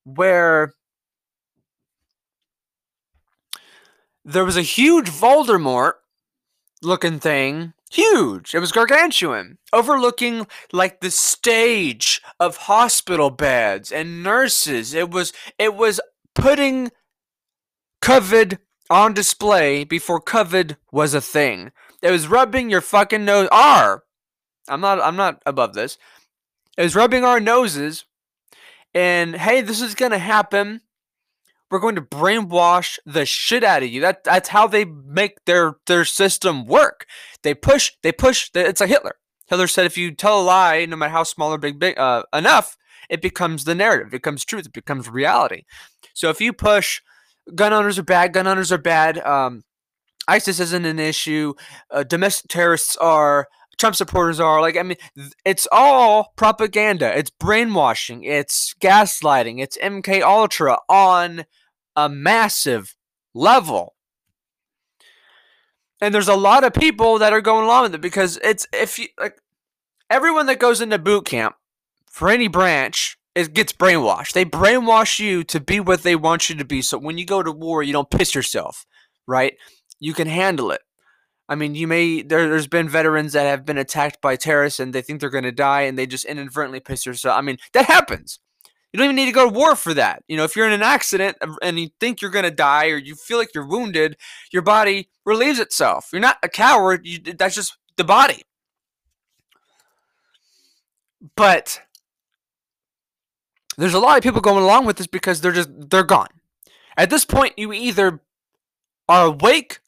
where 0.04 0.74
there 4.24 4.44
was 4.44 4.56
a 4.56 4.62
huge 4.62 5.08
Voldemort 5.08 5.94
looking 6.82 7.18
thing. 7.18 7.72
Huge. 7.90 8.54
It 8.54 8.58
was 8.58 8.72
gargantuan, 8.72 9.58
overlooking 9.72 10.46
like 10.72 11.00
the 11.00 11.10
stage 11.10 12.22
of 12.40 12.56
hospital 12.56 13.30
beds 13.30 13.92
and 13.92 14.22
nurses. 14.22 14.94
It 14.94 15.10
was 15.10 15.32
it 15.58 15.74
was 15.74 16.00
putting 16.34 16.90
COVID 18.02 18.58
on 18.90 19.14
display 19.14 19.84
before 19.84 20.20
COVID 20.20 20.76
was 20.90 21.14
a 21.14 21.20
thing. 21.20 21.72
It 22.02 22.10
was 22.10 22.28
rubbing 22.28 22.70
your 22.70 22.80
fucking 22.80 23.24
nose. 23.24 23.48
R. 23.52 24.02
I'm 24.68 24.80
not. 24.80 25.00
I'm 25.00 25.16
not 25.16 25.42
above 25.46 25.74
this. 25.74 25.98
It 26.76 26.82
was 26.82 26.96
rubbing 26.96 27.24
our 27.24 27.40
noses, 27.40 28.04
and 28.94 29.36
hey, 29.36 29.60
this 29.60 29.80
is 29.80 29.94
gonna 29.94 30.18
happen. 30.18 30.82
We're 31.70 31.78
going 31.78 31.94
to 31.94 32.02
brainwash 32.02 32.98
the 33.06 33.24
shit 33.24 33.64
out 33.64 33.82
of 33.82 33.88
you. 33.88 34.02
That 34.02 34.24
that's 34.24 34.50
how 34.50 34.66
they 34.66 34.84
make 34.84 35.44
their 35.46 35.76
their 35.86 36.04
system 36.04 36.66
work. 36.66 37.06
They 37.42 37.54
push. 37.54 37.92
They 38.02 38.12
push. 38.12 38.50
It's 38.54 38.80
like 38.80 38.90
Hitler. 38.90 39.16
Hitler 39.46 39.66
said, 39.66 39.86
if 39.86 39.98
you 39.98 40.12
tell 40.12 40.40
a 40.40 40.42
lie, 40.42 40.84
no 40.86 40.96
matter 40.96 41.12
how 41.12 41.24
small 41.24 41.52
or 41.52 41.58
big, 41.58 41.78
big 41.78 41.98
uh, 41.98 42.22
enough, 42.32 42.76
it 43.10 43.20
becomes 43.20 43.64
the 43.64 43.74
narrative. 43.74 44.08
It 44.08 44.12
becomes 44.12 44.44
truth. 44.44 44.66
It 44.66 44.72
becomes 44.72 45.10
reality. 45.10 45.64
So 46.14 46.30
if 46.30 46.40
you 46.40 46.52
push, 46.52 47.00
gun 47.54 47.72
owners 47.72 47.98
are 47.98 48.02
bad. 48.02 48.32
Gun 48.32 48.46
owners 48.46 48.72
are 48.72 48.78
bad. 48.78 49.18
Um, 49.18 49.64
ISIS 50.28 50.60
isn't 50.60 50.84
an 50.84 50.98
issue. 50.98 51.54
Uh, 51.90 52.02
domestic 52.04 52.48
terrorists 52.48 52.96
are. 52.96 53.48
Trump 53.78 53.96
supporters 53.96 54.38
are. 54.38 54.60
Like, 54.60 54.76
I 54.76 54.82
mean, 54.82 54.98
it's 55.44 55.66
all 55.72 56.32
propaganda. 56.36 57.16
It's 57.16 57.30
brainwashing. 57.30 58.22
It's 58.22 58.74
gaslighting. 58.80 59.60
It's 59.60 59.78
MK 59.78 60.22
Ultra 60.22 60.78
on 60.88 61.46
a 61.96 62.08
massive 62.08 62.94
level. 63.34 63.94
And 66.00 66.14
there's 66.14 66.28
a 66.28 66.36
lot 66.36 66.64
of 66.64 66.74
people 66.74 67.18
that 67.18 67.32
are 67.32 67.40
going 67.40 67.64
along 67.64 67.84
with 67.84 67.94
it 67.94 68.00
because 68.00 68.38
it's 68.42 68.66
if 68.72 68.98
you 68.98 69.08
like 69.18 69.40
everyone 70.10 70.46
that 70.46 70.58
goes 70.58 70.80
into 70.80 70.98
boot 70.98 71.24
camp 71.24 71.54
for 72.10 72.28
any 72.28 72.48
branch 72.48 73.16
it 73.34 73.54
gets 73.54 73.72
brainwashed. 73.72 74.32
They 74.32 74.44
brainwash 74.44 75.18
you 75.18 75.44
to 75.44 75.60
be 75.60 75.80
what 75.80 76.02
they 76.02 76.16
want 76.16 76.50
you 76.50 76.56
to 76.56 76.64
be. 76.64 76.82
So 76.82 76.98
when 76.98 77.18
you 77.18 77.24
go 77.24 77.42
to 77.42 77.50
war, 77.50 77.82
you 77.82 77.92
don't 77.92 78.10
piss 78.10 78.34
yourself, 78.34 78.84
right? 79.26 79.54
You 80.02 80.12
can 80.14 80.26
handle 80.26 80.72
it. 80.72 80.82
I 81.48 81.54
mean, 81.54 81.74
you 81.74 81.86
may 81.86 82.22
there, 82.22 82.52
has 82.52 82.66
been 82.66 82.88
veterans 82.88 83.34
that 83.34 83.44
have 83.44 83.64
been 83.64 83.78
attacked 83.78 84.20
by 84.20 84.36
terrorists 84.36 84.80
and 84.80 84.92
they 84.92 85.00
think 85.02 85.20
they're 85.20 85.30
going 85.30 85.44
to 85.44 85.52
die 85.52 85.82
and 85.82 85.96
they 85.96 86.06
just 86.06 86.24
inadvertently 86.24 86.80
piss 86.80 87.06
yourself. 87.06 87.38
I 87.38 87.40
mean, 87.40 87.58
that 87.72 87.86
happens. 87.86 88.40
You 88.92 88.98
don't 88.98 89.04
even 89.04 89.16
need 89.16 89.26
to 89.26 89.32
go 89.32 89.48
to 89.48 89.54
war 89.54 89.76
for 89.76 89.94
that. 89.94 90.22
You 90.28 90.36
know, 90.36 90.44
if 90.44 90.56
you're 90.56 90.66
in 90.66 90.72
an 90.72 90.82
accident 90.82 91.36
and 91.62 91.78
you 91.78 91.90
think 92.00 92.20
you're 92.20 92.30
going 92.30 92.44
to 92.44 92.50
die 92.50 92.88
or 92.88 92.96
you 92.96 93.14
feel 93.14 93.38
like 93.38 93.54
you're 93.54 93.66
wounded, 93.66 94.16
your 94.52 94.62
body 94.62 95.08
relieves 95.24 95.58
itself. 95.58 96.08
You're 96.12 96.20
not 96.20 96.38
a 96.42 96.48
coward. 96.48 97.06
You, 97.06 97.18
that's 97.18 97.54
just 97.54 97.76
the 97.96 98.04
body. 98.04 98.42
But 101.36 101.80
there's 103.78 103.94
a 103.94 104.00
lot 104.00 104.16
of 104.16 104.22
people 104.22 104.40
going 104.40 104.64
along 104.64 104.84
with 104.84 104.96
this 104.96 105.06
because 105.06 105.40
they're 105.40 105.52
just 105.52 105.70
they're 105.90 106.02
gone. 106.02 106.28
At 106.96 107.08
this 107.08 107.24
point, 107.24 107.54
you 107.56 107.72
either 107.72 108.20
are 109.08 109.26
awake 109.26 109.80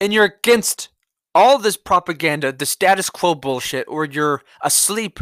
and 0.00 0.12
you're 0.12 0.24
against 0.24 0.88
all 1.34 1.58
this 1.58 1.76
propaganda, 1.76 2.52
the 2.52 2.66
status 2.66 3.10
quo 3.10 3.34
bullshit, 3.34 3.86
or 3.88 4.04
you're 4.04 4.42
asleep 4.62 5.20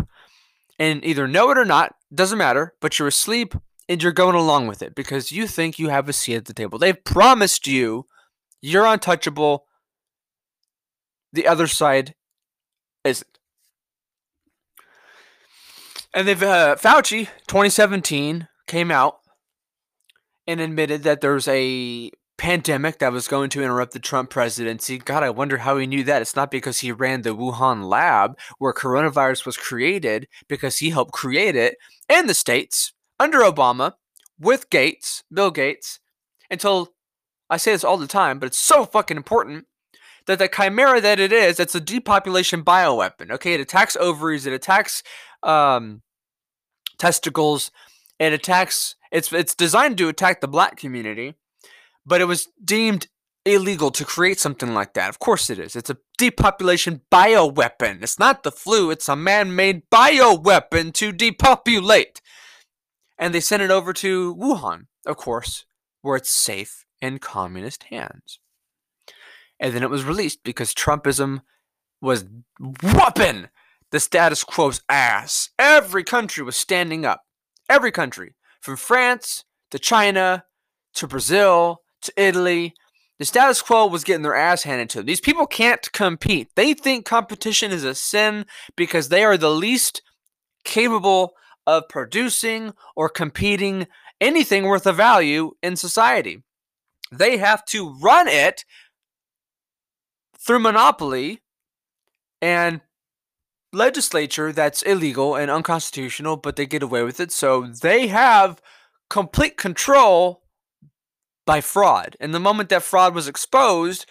and 0.78 1.04
either 1.04 1.26
know 1.26 1.50
it 1.50 1.58
or 1.58 1.64
not, 1.64 1.94
doesn't 2.14 2.38
matter, 2.38 2.74
but 2.80 2.98
you're 2.98 3.08
asleep 3.08 3.54
and 3.88 4.02
you're 4.02 4.12
going 4.12 4.36
along 4.36 4.66
with 4.66 4.82
it 4.82 4.94
because 4.94 5.32
you 5.32 5.46
think 5.46 5.78
you 5.78 5.88
have 5.88 6.08
a 6.08 6.12
seat 6.12 6.36
at 6.36 6.44
the 6.44 6.54
table. 6.54 6.78
They've 6.78 7.04
promised 7.04 7.66
you 7.66 8.06
you're 8.60 8.86
untouchable. 8.86 9.66
The 11.32 11.46
other 11.46 11.66
side 11.66 12.14
isn't. 13.04 13.38
And 16.14 16.26
they've 16.26 16.42
uh, 16.42 16.76
Fauci 16.76 17.28
2017 17.46 18.48
came 18.66 18.90
out 18.90 19.18
and 20.46 20.60
admitted 20.60 21.02
that 21.02 21.20
there's 21.20 21.46
a 21.48 22.10
pandemic 22.38 22.98
that 23.00 23.12
was 23.12 23.28
going 23.28 23.50
to 23.50 23.62
interrupt 23.62 23.92
the 23.92 23.98
Trump 23.98 24.30
presidency. 24.30 24.96
God, 24.96 25.22
I 25.22 25.30
wonder 25.30 25.58
how 25.58 25.76
he 25.76 25.86
knew 25.86 26.04
that. 26.04 26.22
It's 26.22 26.36
not 26.36 26.50
because 26.50 26.78
he 26.78 26.92
ran 26.92 27.22
the 27.22 27.36
Wuhan 27.36 27.88
lab 27.88 28.38
where 28.58 28.72
coronavirus 28.72 29.44
was 29.44 29.56
created, 29.56 30.28
because 30.48 30.78
he 30.78 30.90
helped 30.90 31.12
create 31.12 31.56
it 31.56 31.76
in 32.08 32.28
the 32.28 32.34
States 32.34 32.92
under 33.18 33.40
Obama 33.40 33.94
with 34.38 34.70
Gates, 34.70 35.24
Bill 35.32 35.50
Gates, 35.50 35.98
until 36.50 36.94
I 37.50 37.56
say 37.56 37.72
this 37.72 37.84
all 37.84 37.98
the 37.98 38.06
time, 38.06 38.38
but 38.38 38.46
it's 38.46 38.58
so 38.58 38.84
fucking 38.84 39.16
important 39.16 39.66
that 40.26 40.38
the 40.38 40.48
chimera 40.48 41.00
that 41.00 41.18
it 41.18 41.32
is, 41.32 41.58
it's 41.58 41.74
a 41.74 41.80
depopulation 41.80 42.62
bioweapon. 42.62 43.30
Okay, 43.32 43.54
it 43.54 43.60
attacks 43.60 43.96
ovaries, 43.96 44.46
it 44.46 44.52
attacks 44.52 45.02
um, 45.42 46.02
testicles, 46.98 47.70
it 48.18 48.32
attacks. 48.32 48.94
It's 49.10 49.32
it's 49.32 49.54
designed 49.54 49.98
to 49.98 50.08
attack 50.08 50.40
the 50.40 50.48
black 50.48 50.76
community 50.76 51.34
but 52.08 52.20
it 52.20 52.24
was 52.24 52.48
deemed 52.64 53.06
illegal 53.44 53.90
to 53.90 54.04
create 54.04 54.38
something 54.40 54.74
like 54.74 54.94
that. 54.94 55.08
Of 55.08 55.18
course 55.18 55.50
it 55.50 55.58
is. 55.58 55.76
It's 55.76 55.90
a 55.90 55.98
depopulation 56.16 57.02
bioweapon. 57.12 58.02
It's 58.02 58.18
not 58.18 58.42
the 58.42 58.50
flu, 58.50 58.90
it's 58.90 59.08
a 59.08 59.16
man 59.16 59.54
made 59.54 59.88
bioweapon 59.90 60.92
to 60.94 61.12
depopulate. 61.12 62.20
And 63.18 63.34
they 63.34 63.40
sent 63.40 63.62
it 63.62 63.70
over 63.70 63.92
to 63.94 64.34
Wuhan, 64.36 64.86
of 65.06 65.16
course, 65.16 65.66
where 66.02 66.16
it's 66.16 66.30
safe 66.30 66.84
in 67.00 67.18
communist 67.18 67.84
hands. 67.84 68.38
And 69.60 69.74
then 69.74 69.82
it 69.82 69.90
was 69.90 70.04
released 70.04 70.44
because 70.44 70.72
Trumpism 70.72 71.42
was 72.00 72.24
whooping 72.60 73.48
the 73.90 74.00
status 74.00 74.44
quo's 74.44 74.82
ass. 74.88 75.50
Every 75.58 76.04
country 76.04 76.44
was 76.44 76.56
standing 76.56 77.04
up. 77.04 77.22
Every 77.68 77.90
country, 77.90 78.34
from 78.60 78.76
France 78.76 79.44
to 79.70 79.78
China 79.78 80.44
to 80.94 81.06
Brazil 81.06 81.82
to 82.02 82.12
Italy. 82.16 82.74
The 83.18 83.24
status 83.24 83.60
quo 83.60 83.86
was 83.86 84.04
getting 84.04 84.22
their 84.22 84.34
ass 84.34 84.62
handed 84.62 84.90
to 84.90 84.98
them. 84.98 85.06
These 85.06 85.20
people 85.20 85.46
can't 85.46 85.90
compete. 85.92 86.48
They 86.54 86.74
think 86.74 87.04
competition 87.04 87.72
is 87.72 87.84
a 87.84 87.94
sin 87.94 88.46
because 88.76 89.08
they 89.08 89.24
are 89.24 89.36
the 89.36 89.50
least 89.50 90.02
capable 90.64 91.32
of 91.66 91.88
producing 91.88 92.72
or 92.96 93.08
competing 93.08 93.86
anything 94.20 94.64
worth 94.64 94.86
of 94.86 94.96
value 94.96 95.52
in 95.62 95.76
society. 95.76 96.42
They 97.10 97.38
have 97.38 97.64
to 97.66 97.96
run 98.00 98.28
it 98.28 98.64
through 100.38 100.60
monopoly 100.60 101.40
and 102.40 102.80
legislature 103.72 104.52
that's 104.52 104.82
illegal 104.82 105.34
and 105.34 105.50
unconstitutional, 105.50 106.36
but 106.36 106.56
they 106.56 106.66
get 106.66 106.82
away 106.82 107.02
with 107.02 107.20
it. 107.20 107.32
So 107.32 107.66
they 107.66 108.06
have 108.08 108.62
complete 109.10 109.56
control 109.56 110.42
by 111.48 111.62
fraud. 111.62 112.14
And 112.20 112.34
the 112.34 112.38
moment 112.38 112.68
that 112.68 112.82
fraud 112.82 113.14
was 113.14 113.26
exposed, 113.26 114.04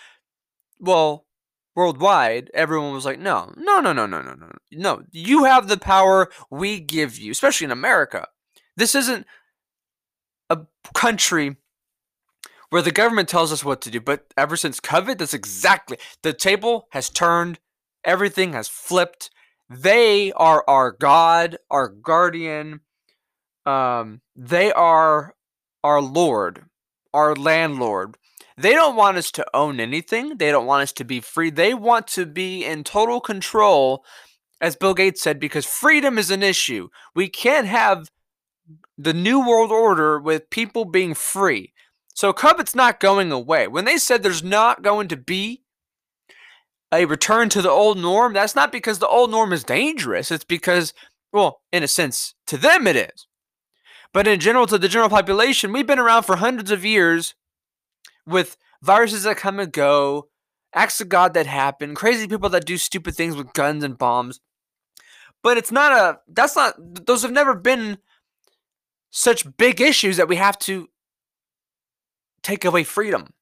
well, 0.79 1.27
worldwide, 1.75 2.49
everyone 2.51 2.93
was 2.93 3.05
like, 3.05 3.19
no, 3.19 3.53
no, 3.55 3.79
no, 3.79 3.93
no, 3.93 4.07
no, 4.07 4.23
no, 4.23 4.33
no. 4.33 4.51
No, 4.71 5.03
you 5.11 5.43
have 5.43 5.67
the 5.67 5.77
power 5.77 6.31
we 6.49 6.79
give 6.79 7.19
you, 7.19 7.31
especially 7.31 7.65
in 7.65 7.71
America. 7.71 8.27
This 8.75 8.95
isn't 8.95 9.27
a 10.49 10.61
country 10.95 11.57
where 12.71 12.81
the 12.81 12.91
government 12.91 13.29
tells 13.29 13.51
us 13.51 13.63
what 13.63 13.81
to 13.81 13.91
do. 13.91 14.01
But 14.01 14.25
ever 14.35 14.57
since 14.57 14.79
COVID, 14.79 15.19
that's 15.19 15.35
exactly 15.35 15.99
the 16.23 16.33
table 16.33 16.87
has 16.89 17.07
turned, 17.07 17.59
everything 18.03 18.53
has 18.53 18.67
flipped. 18.67 19.29
They 19.69 20.31
are 20.31 20.63
our 20.67 20.91
God, 20.91 21.59
our 21.69 21.87
guardian. 21.87 22.79
Um, 23.63 24.21
they 24.35 24.71
are 24.71 25.35
our 25.83 26.01
Lord 26.01 26.65
our 27.17 27.35
landlord. 27.35 28.15
They 28.57 28.73
don't 28.73 28.95
want 28.95 29.17
us 29.17 29.31
to 29.31 29.45
own 29.53 29.79
anything. 29.79 30.37
They 30.37 30.51
don't 30.51 30.67
want 30.67 30.83
us 30.83 30.93
to 30.93 31.03
be 31.03 31.19
free. 31.19 31.49
They 31.49 31.73
want 31.73 32.05
to 32.09 32.25
be 32.25 32.63
in 32.63 32.83
total 32.83 33.19
control, 33.19 34.05
as 34.61 34.75
Bill 34.75 34.93
Gates 34.93 35.21
said, 35.21 35.39
because 35.39 35.65
freedom 35.65 36.19
is 36.19 36.29
an 36.29 36.43
issue. 36.43 36.89
We 37.15 37.27
can't 37.27 37.67
have 37.67 38.09
the 38.97 39.13
New 39.13 39.47
World 39.47 39.71
Order 39.71 40.19
with 40.19 40.49
people 40.51 40.85
being 40.85 41.15
free. 41.15 41.73
So 42.13 42.33
COVID's 42.33 42.75
not 42.75 42.99
going 42.99 43.31
away. 43.31 43.67
When 43.67 43.85
they 43.85 43.97
said 43.97 44.21
there's 44.21 44.43
not 44.43 44.81
going 44.81 45.07
to 45.09 45.17
be 45.17 45.63
a 46.91 47.05
return 47.05 47.49
to 47.49 47.61
the 47.61 47.69
old 47.69 47.97
norm, 47.97 48.33
that's 48.33 48.55
not 48.55 48.71
because 48.71 48.99
the 48.99 49.07
old 49.07 49.31
norm 49.31 49.53
is 49.53 49.63
dangerous. 49.63 50.31
It's 50.31 50.45
because, 50.45 50.93
well, 51.31 51.61
in 51.71 51.83
a 51.83 51.87
sense, 51.87 52.33
to 52.47 52.57
them 52.57 52.87
it 52.87 52.95
is. 52.95 53.27
But 54.17 54.25
in 54.25 54.39
general, 54.39 54.65
to 54.65 54.79
the 54.79 54.87
general 54.87 55.11
population, 55.11 55.71
we've 55.71 55.85
been 55.85 55.99
around 55.99 56.23
for 56.23 56.37
hundreds 56.37 56.71
of 56.71 56.83
years 56.83 57.35
with 58.25 58.57
viruses 58.81 59.21
that 59.21 59.37
come 59.37 59.59
and 59.59 59.71
go, 59.71 60.29
acts 60.73 60.99
of 60.99 61.07
God 61.07 61.35
that 61.35 61.45
happen, 61.45 61.93
crazy 61.93 62.27
people 62.27 62.49
that 62.49 62.65
do 62.65 62.79
stupid 62.79 63.13
things 63.13 63.35
with 63.35 63.53
guns 63.53 63.83
and 63.83 63.95
bombs. 63.95 64.39
But 65.43 65.59
it's 65.59 65.71
not 65.71 65.91
a, 65.91 66.17
that's 66.27 66.55
not, 66.55 66.73
those 67.05 67.21
have 67.21 67.31
never 67.31 67.53
been 67.53 67.99
such 69.11 69.55
big 69.55 69.79
issues 69.79 70.17
that 70.17 70.27
we 70.27 70.37
have 70.37 70.57
to 70.61 70.89
take 72.41 72.65
away 72.65 72.83
freedom 72.83 73.35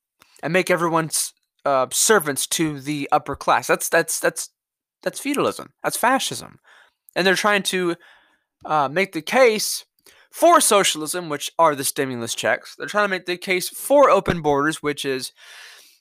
and 0.43 0.51
make 0.51 0.69
everyone's 0.69 1.31
uh, 1.63 1.87
servants 1.89 2.45
to 2.47 2.81
the 2.81 3.07
upper 3.13 3.37
class. 3.37 3.67
That's, 3.67 3.87
that's, 3.87 4.19
that's, 4.19 4.49
that's 5.03 5.21
feudalism. 5.21 5.71
That's 5.85 5.95
fascism. 5.95 6.59
And 7.15 7.25
they're 7.25 7.35
trying 7.35 7.63
to 7.63 7.95
uh, 8.65 8.89
make 8.89 9.13
the 9.13 9.21
case 9.21 9.85
for 10.35 10.59
socialism, 10.59 11.29
which 11.29 11.49
are 11.57 11.75
the 11.75 11.85
stimulus 11.85 12.35
checks. 12.35 12.75
They're 12.75 12.87
trying 12.87 13.05
to 13.05 13.09
make 13.09 13.25
the 13.25 13.37
case 13.37 13.69
for 13.69 14.09
open 14.09 14.41
borders, 14.41 14.83
which 14.83 15.05
is, 15.05 15.31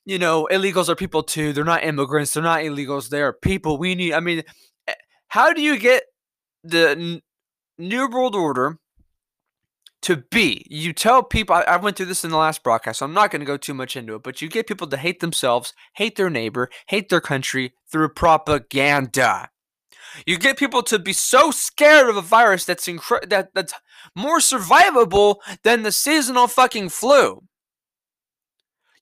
you 0.04 0.18
know, 0.18 0.48
illegals 0.50 0.88
are 0.88 0.96
people 0.96 1.22
too. 1.22 1.52
They're 1.52 1.62
not 1.62 1.84
immigrants. 1.84 2.34
They're 2.34 2.42
not 2.42 2.62
illegals. 2.62 3.10
They 3.10 3.22
are 3.22 3.32
people. 3.32 3.78
We 3.78 3.94
need. 3.94 4.12
I 4.12 4.18
mean, 4.18 4.42
eh, 4.88 4.94
how 5.28 5.52
do 5.52 5.62
you 5.62 5.78
get 5.78 6.02
the 6.64 7.22
New 7.78 8.08
World 8.08 8.34
Order 8.34 8.78
to 10.02 10.24
be? 10.32 10.66
You 10.68 10.92
tell 10.92 11.22
people. 11.22 11.54
I, 11.54 11.60
I 11.60 11.76
went 11.76 11.96
through 11.96 12.06
this 12.06 12.24
in 12.24 12.32
the 12.32 12.36
last 12.36 12.64
broadcast, 12.64 12.98
so 12.98 13.06
I'm 13.06 13.14
not 13.14 13.30
going 13.30 13.38
to 13.38 13.46
go 13.46 13.56
too 13.56 13.72
much 13.72 13.96
into 13.96 14.16
it. 14.16 14.24
But 14.24 14.42
you 14.42 14.48
get 14.48 14.66
people 14.66 14.88
to 14.88 14.96
hate 14.96 15.20
themselves, 15.20 15.74
hate 15.94 16.16
their 16.16 16.28
neighbor, 16.28 16.70
hate 16.88 17.08
their 17.08 17.20
country 17.20 17.74
through 17.88 18.08
propaganda. 18.08 19.50
You 20.26 20.38
get 20.38 20.58
people 20.58 20.82
to 20.84 20.98
be 20.98 21.12
so 21.12 21.50
scared 21.50 22.08
of 22.08 22.16
a 22.16 22.22
virus 22.22 22.64
that's 22.64 22.86
incre- 22.86 23.28
that 23.28 23.48
that's 23.54 23.74
more 24.14 24.38
survivable 24.38 25.36
than 25.62 25.82
the 25.82 25.92
seasonal 25.92 26.46
fucking 26.46 26.90
flu. 26.90 27.42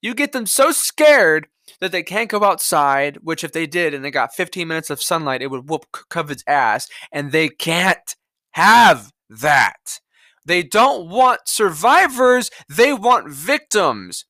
You 0.01 0.13
get 0.13 0.31
them 0.33 0.45
so 0.45 0.71
scared 0.71 1.47
that 1.79 1.91
they 1.91 2.03
can't 2.03 2.29
go 2.29 2.43
outside, 2.43 3.19
which 3.21 3.43
if 3.43 3.51
they 3.51 3.65
did 3.65 3.93
and 3.93 4.03
they 4.03 4.11
got 4.11 4.35
15 4.35 4.67
minutes 4.67 4.89
of 4.89 5.01
sunlight, 5.01 5.41
it 5.41 5.49
would 5.49 5.69
whoop 5.69 5.85
COVID's 6.09 6.43
ass, 6.47 6.87
and 7.11 7.31
they 7.31 7.47
can't 7.47 8.15
have 8.51 9.11
that. 9.29 9.99
They 10.45 10.61
don't 10.61 11.09
want 11.09 11.41
survivors, 11.45 12.49
they 12.67 12.93
want 12.93 13.29
victims. 13.29 14.25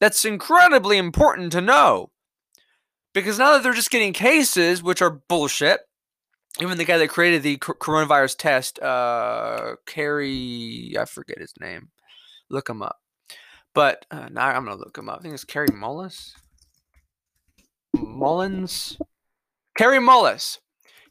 That's 0.00 0.24
incredibly 0.24 0.98
important 0.98 1.52
to 1.52 1.60
know. 1.60 2.10
Because 3.12 3.38
now 3.38 3.52
that 3.52 3.62
they're 3.62 3.72
just 3.72 3.90
getting 3.90 4.12
cases, 4.12 4.82
which 4.82 5.00
are 5.00 5.22
bullshit, 5.28 5.80
even 6.60 6.78
the 6.78 6.84
guy 6.84 6.98
that 6.98 7.08
created 7.08 7.42
the 7.42 7.58
coronavirus 7.58 8.38
test, 8.38 8.78
uh, 8.80 9.76
Kary, 9.86 10.94
I 10.98 11.04
forget 11.04 11.38
his 11.38 11.52
name. 11.60 11.88
Look 12.50 12.68
him 12.68 12.82
up. 12.82 12.96
But 13.74 14.06
uh, 14.10 14.28
now 14.30 14.46
I'm 14.46 14.64
gonna 14.64 14.76
look 14.76 14.96
him 14.96 15.08
up. 15.08 15.18
I 15.18 15.22
think 15.22 15.34
it's 15.34 15.44
Kary 15.44 15.68
Mullis. 15.68 16.32
Mullins. 17.94 18.96
Kary 19.76 19.98
Mullis. 19.98 20.58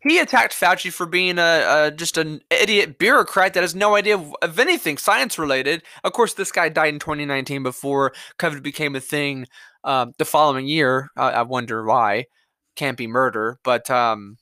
He 0.02 0.20
attacked 0.20 0.54
Fauci 0.54 0.92
for 0.92 1.06
being 1.08 1.40
a, 1.40 1.64
a, 1.68 1.92
just 1.92 2.18
an 2.18 2.42
idiot 2.52 3.00
bureaucrat 3.00 3.54
that 3.54 3.64
has 3.64 3.74
no 3.74 3.96
idea 3.96 4.16
of, 4.16 4.36
of 4.42 4.60
anything 4.60 4.98
science 4.98 5.40
related. 5.40 5.82
Of 6.04 6.14
course, 6.14 6.34
this 6.34 6.52
guy 6.52 6.70
died 6.70 6.94
in 6.94 7.00
2019 7.00 7.64
before 7.64 8.14
COVID 8.38 8.62
became 8.62 8.96
a 8.96 9.00
thing. 9.00 9.48
Uh, 9.84 10.08
the 10.18 10.26
following 10.26 10.68
year, 10.68 11.10
I 11.16 11.42
wonder 11.44 11.84
why. 11.86 12.26
Can't 12.76 12.98
be 12.98 13.08
murder, 13.08 13.58
but 13.64 13.90
um, 13.90 14.38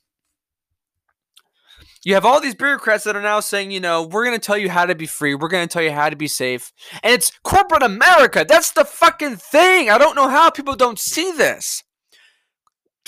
you 2.04 2.14
have 2.14 2.26
all 2.26 2.40
these 2.40 2.54
bureaucrats 2.54 3.04
that 3.04 3.16
are 3.16 3.22
now 3.22 3.40
saying, 3.40 3.70
you 3.70 3.80
know, 3.80 4.02
we're 4.02 4.24
going 4.24 4.38
to 4.38 4.46
tell 4.46 4.58
you 4.58 4.68
how 4.68 4.84
to 4.84 4.94
be 4.94 5.06
free. 5.06 5.34
We're 5.34 5.48
going 5.48 5.66
to 5.66 5.72
tell 5.72 5.82
you 5.82 5.92
how 5.92 6.10
to 6.10 6.16
be 6.16 6.28
safe. 6.28 6.70
And 7.02 7.14
it's 7.14 7.32
corporate 7.42 7.82
America. 7.82 8.44
That's 8.46 8.72
the 8.72 8.84
fucking 8.84 9.36
thing. 9.36 9.88
I 9.88 9.96
don't 9.96 10.14
know 10.14 10.28
how 10.28 10.50
people 10.50 10.76
don't 10.76 10.98
see 10.98 11.32
this. 11.32 11.82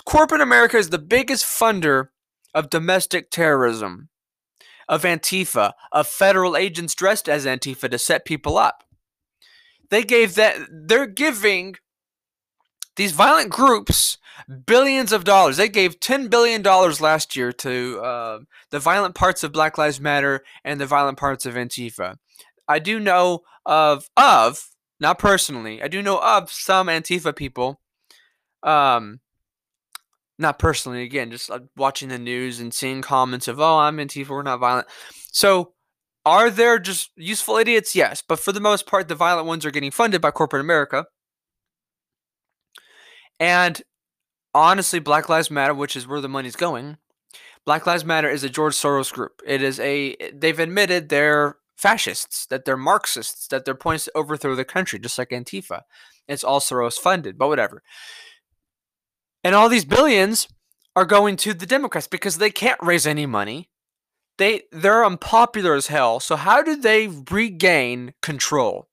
Corporate 0.06 0.40
America 0.40 0.78
is 0.78 0.90
the 0.90 0.98
biggest 0.98 1.44
funder 1.44 2.08
of 2.54 2.70
domestic 2.70 3.30
terrorism, 3.30 4.08
of 4.88 5.02
Antifa, 5.02 5.72
of 5.92 6.06
federal 6.06 6.56
agents 6.56 6.94
dressed 6.94 7.28
as 7.28 7.44
Antifa 7.44 7.90
to 7.90 7.98
set 7.98 8.24
people 8.24 8.56
up. 8.56 8.84
They 9.90 10.04
gave 10.04 10.36
that, 10.36 10.56
they're 10.70 11.06
giving 11.06 11.76
these 12.96 13.12
violent 13.12 13.50
groups 13.50 14.16
billions 14.66 15.12
of 15.12 15.24
dollars. 15.24 15.56
They 15.56 15.68
gave 15.68 16.00
$10 16.00 16.30
billion 16.30 16.62
last 16.62 17.36
year 17.36 17.52
to 17.52 18.00
uh, 18.00 18.38
the 18.70 18.78
violent 18.78 19.14
parts 19.14 19.42
of 19.42 19.52
Black 19.52 19.78
Lives 19.78 20.00
Matter 20.00 20.42
and 20.64 20.80
the 20.80 20.86
violent 20.86 21.18
parts 21.18 21.46
of 21.46 21.54
Antifa. 21.54 22.16
I 22.68 22.78
do 22.78 22.98
know 22.98 23.40
of, 23.64 24.08
of, 24.16 24.70
not 25.00 25.18
personally, 25.18 25.82
I 25.82 25.88
do 25.88 26.02
know 26.02 26.18
of 26.18 26.50
some 26.50 26.88
Antifa 26.88 27.34
people. 27.34 27.80
Um, 28.62 29.20
not 30.38 30.58
personally, 30.58 31.02
again, 31.02 31.30
just 31.30 31.50
uh, 31.50 31.60
watching 31.76 32.08
the 32.08 32.18
news 32.18 32.60
and 32.60 32.72
seeing 32.72 33.02
comments 33.02 33.48
of, 33.48 33.60
oh, 33.60 33.78
I'm 33.78 33.96
Antifa, 33.96 34.28
we're 34.28 34.42
not 34.42 34.60
violent. 34.60 34.86
So, 35.32 35.72
are 36.24 36.50
there 36.50 36.80
just 36.80 37.12
useful 37.16 37.56
idiots? 37.56 37.94
Yes. 37.94 38.20
But 38.26 38.40
for 38.40 38.50
the 38.50 38.60
most 38.60 38.84
part, 38.86 39.06
the 39.06 39.14
violent 39.14 39.46
ones 39.46 39.64
are 39.64 39.70
getting 39.70 39.92
funded 39.92 40.20
by 40.20 40.32
corporate 40.32 40.60
America. 40.60 41.06
And 43.38 43.80
honestly, 44.56 44.98
Black 44.98 45.28
Lives 45.28 45.50
Matter, 45.50 45.74
which 45.74 45.96
is 45.96 46.06
where 46.06 46.20
the 46.20 46.28
money's 46.28 46.56
going, 46.56 46.96
Black 47.64 47.86
Lives 47.86 48.04
Matter 48.04 48.28
is 48.28 48.42
a 48.42 48.48
George 48.48 48.74
Soros 48.74 49.12
group. 49.12 49.42
It 49.46 49.62
is 49.62 49.78
a 49.80 50.16
they've 50.32 50.58
admitted 50.58 51.08
they're 51.08 51.56
fascists, 51.76 52.46
that 52.46 52.64
they're 52.64 52.76
Marxists, 52.76 53.48
that 53.48 53.64
their 53.64 53.74
points 53.74 54.06
to 54.06 54.12
overthrow 54.16 54.54
the 54.54 54.64
country, 54.64 54.98
just 54.98 55.18
like 55.18 55.30
Antifa. 55.30 55.82
It's 56.26 56.44
all 56.44 56.60
Soros 56.60 56.98
funded, 56.98 57.36
but 57.36 57.48
whatever. 57.48 57.82
And 59.44 59.54
all 59.54 59.68
these 59.68 59.84
billions 59.84 60.48
are 60.96 61.04
going 61.04 61.36
to 61.36 61.52
the 61.52 61.66
Democrats 61.66 62.08
because 62.08 62.38
they 62.38 62.50
can't 62.50 62.82
raise 62.82 63.06
any 63.06 63.26
money. 63.26 63.68
They 64.38 64.62
they're 64.72 65.04
unpopular 65.04 65.74
as 65.74 65.88
hell. 65.88 66.20
So 66.20 66.36
how 66.36 66.62
do 66.62 66.76
they 66.76 67.08
regain 67.08 68.14
control? 68.22 68.88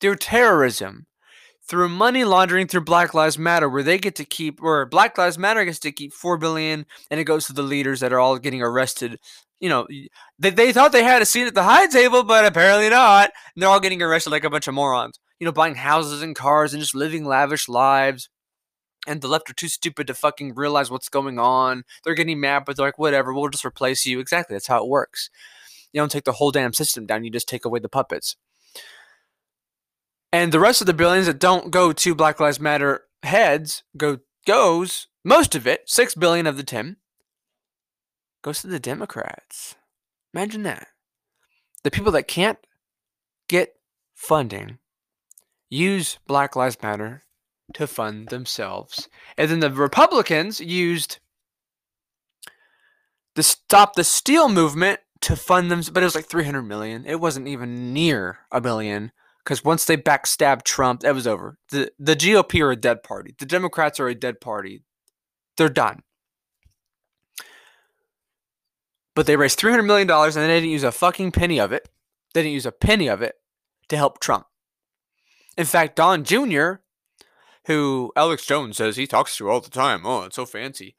Through 0.00 0.16
terrorism, 0.16 1.06
through 1.68 1.88
money 1.88 2.24
laundering 2.24 2.66
through 2.68 2.82
Black 2.82 3.14
Lives 3.14 3.38
Matter, 3.38 3.68
where 3.68 3.82
they 3.82 3.98
get 3.98 4.14
to 4.16 4.24
keep, 4.24 4.62
or 4.62 4.86
Black 4.86 5.18
Lives 5.18 5.38
Matter 5.38 5.64
gets 5.64 5.80
to 5.80 5.92
keep 5.92 6.12
four 6.12 6.38
billion, 6.38 6.86
and 7.10 7.20
it 7.20 7.24
goes 7.24 7.46
to 7.46 7.52
the 7.52 7.62
leaders 7.62 8.00
that 8.00 8.12
are 8.12 8.20
all 8.20 8.38
getting 8.38 8.62
arrested. 8.62 9.18
You 9.60 9.68
know, 9.68 9.86
they, 10.38 10.50
they 10.50 10.72
thought 10.72 10.92
they 10.92 11.02
had 11.02 11.22
a 11.22 11.26
seat 11.26 11.46
at 11.46 11.54
the 11.54 11.62
high 11.62 11.86
table, 11.86 12.22
but 12.22 12.44
apparently 12.44 12.90
not. 12.90 13.32
And 13.54 13.62
they're 13.62 13.70
all 13.70 13.80
getting 13.80 14.02
arrested 14.02 14.30
like 14.30 14.44
a 14.44 14.50
bunch 14.50 14.68
of 14.68 14.74
morons. 14.74 15.18
You 15.40 15.44
know, 15.44 15.52
buying 15.52 15.74
houses 15.74 16.22
and 16.22 16.36
cars 16.36 16.72
and 16.72 16.80
just 16.80 16.94
living 16.94 17.24
lavish 17.24 17.68
lives. 17.68 18.28
And 19.06 19.20
the 19.20 19.28
left 19.28 19.48
are 19.50 19.54
too 19.54 19.68
stupid 19.68 20.06
to 20.08 20.14
fucking 20.14 20.54
realize 20.54 20.90
what's 20.90 21.08
going 21.08 21.38
on. 21.38 21.84
They're 22.04 22.14
getting 22.14 22.40
mad, 22.40 22.64
but 22.66 22.76
they're 22.76 22.86
like, 22.86 22.98
whatever, 22.98 23.32
we'll 23.32 23.48
just 23.48 23.64
replace 23.64 24.04
you. 24.04 24.18
Exactly, 24.20 24.54
that's 24.54 24.66
how 24.66 24.82
it 24.82 24.88
works. 24.88 25.30
You 25.92 26.00
don't 26.00 26.10
take 26.10 26.24
the 26.24 26.32
whole 26.32 26.50
damn 26.50 26.72
system 26.72 27.06
down, 27.06 27.24
you 27.24 27.30
just 27.30 27.48
take 27.48 27.64
away 27.64 27.78
the 27.78 27.88
puppets. 27.88 28.36
And 30.36 30.52
the 30.52 30.60
rest 30.60 30.82
of 30.82 30.86
the 30.86 30.92
billions 30.92 31.28
that 31.28 31.38
don't 31.38 31.70
go 31.70 31.94
to 31.94 32.14
Black 32.14 32.38
Lives 32.40 32.60
Matter 32.60 33.04
heads 33.22 33.84
go 33.96 34.18
goes 34.46 35.08
most 35.24 35.54
of 35.54 35.66
it, 35.66 35.88
six 35.88 36.14
billion 36.14 36.46
of 36.46 36.58
the 36.58 36.62
ten, 36.62 36.98
goes 38.42 38.60
to 38.60 38.66
the 38.66 38.78
Democrats. 38.78 39.76
Imagine 40.34 40.62
that. 40.64 40.88
The 41.84 41.90
people 41.90 42.12
that 42.12 42.28
can't 42.28 42.58
get 43.48 43.76
funding 44.12 44.76
use 45.70 46.18
Black 46.26 46.54
Lives 46.54 46.76
Matter 46.82 47.22
to 47.72 47.86
fund 47.86 48.28
themselves. 48.28 49.08
And 49.38 49.50
then 49.50 49.60
the 49.60 49.70
Republicans 49.70 50.60
used 50.60 51.18
the 53.36 53.42
Stop 53.42 53.94
the 53.94 54.04
Steal 54.04 54.50
movement 54.50 55.00
to 55.22 55.34
fund 55.34 55.70
them, 55.70 55.80
but 55.90 56.02
it 56.02 56.06
was 56.06 56.14
like 56.14 56.26
300 56.26 56.62
million. 56.62 57.06
It 57.06 57.20
wasn't 57.20 57.48
even 57.48 57.94
near 57.94 58.40
a 58.52 58.60
billion 58.60 59.12
because 59.46 59.62
once 59.62 59.84
they 59.84 59.96
backstabbed 59.96 60.64
Trump, 60.64 61.02
that 61.02 61.14
was 61.14 61.26
over. 61.26 61.56
The 61.70 61.92
the 62.00 62.16
GOP 62.16 62.60
are 62.60 62.72
a 62.72 62.76
dead 62.76 63.04
party. 63.04 63.32
The 63.38 63.46
Democrats 63.46 64.00
are 64.00 64.08
a 64.08 64.14
dead 64.14 64.40
party. 64.40 64.82
They're 65.56 65.68
done. 65.68 66.02
But 69.14 69.26
they 69.26 69.36
raised 69.36 69.56
three 69.56 69.70
hundred 69.70 69.84
million 69.84 70.08
dollars 70.08 70.34
and 70.34 70.44
they 70.44 70.56
didn't 70.56 70.70
use 70.70 70.82
a 70.82 70.90
fucking 70.90 71.30
penny 71.30 71.60
of 71.60 71.72
it. 71.72 71.88
They 72.34 72.42
didn't 72.42 72.54
use 72.54 72.66
a 72.66 72.72
penny 72.72 73.08
of 73.08 73.22
it 73.22 73.36
to 73.88 73.96
help 73.96 74.18
Trump. 74.18 74.46
In 75.56 75.64
fact, 75.64 75.94
Don 75.94 76.24
Jr., 76.24 76.72
who 77.66 78.12
Alex 78.16 78.44
Jones 78.44 78.76
says 78.76 78.96
he 78.96 79.06
talks 79.06 79.36
to 79.36 79.48
all 79.48 79.60
the 79.60 79.70
time. 79.70 80.04
Oh, 80.04 80.24
it's 80.24 80.36
so 80.36 80.44
fancy. 80.44 80.96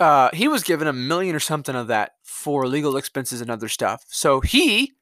Uh, 0.00 0.30
he 0.32 0.48
was 0.48 0.62
given 0.62 0.88
a 0.88 0.92
million 0.92 1.36
or 1.36 1.40
something 1.40 1.76
of 1.76 1.88
that 1.88 2.12
for 2.22 2.66
legal 2.66 2.96
expenses 2.96 3.40
and 3.40 3.50
other 3.50 3.68
stuff. 3.68 4.04
So 4.08 4.40
he 4.40 4.92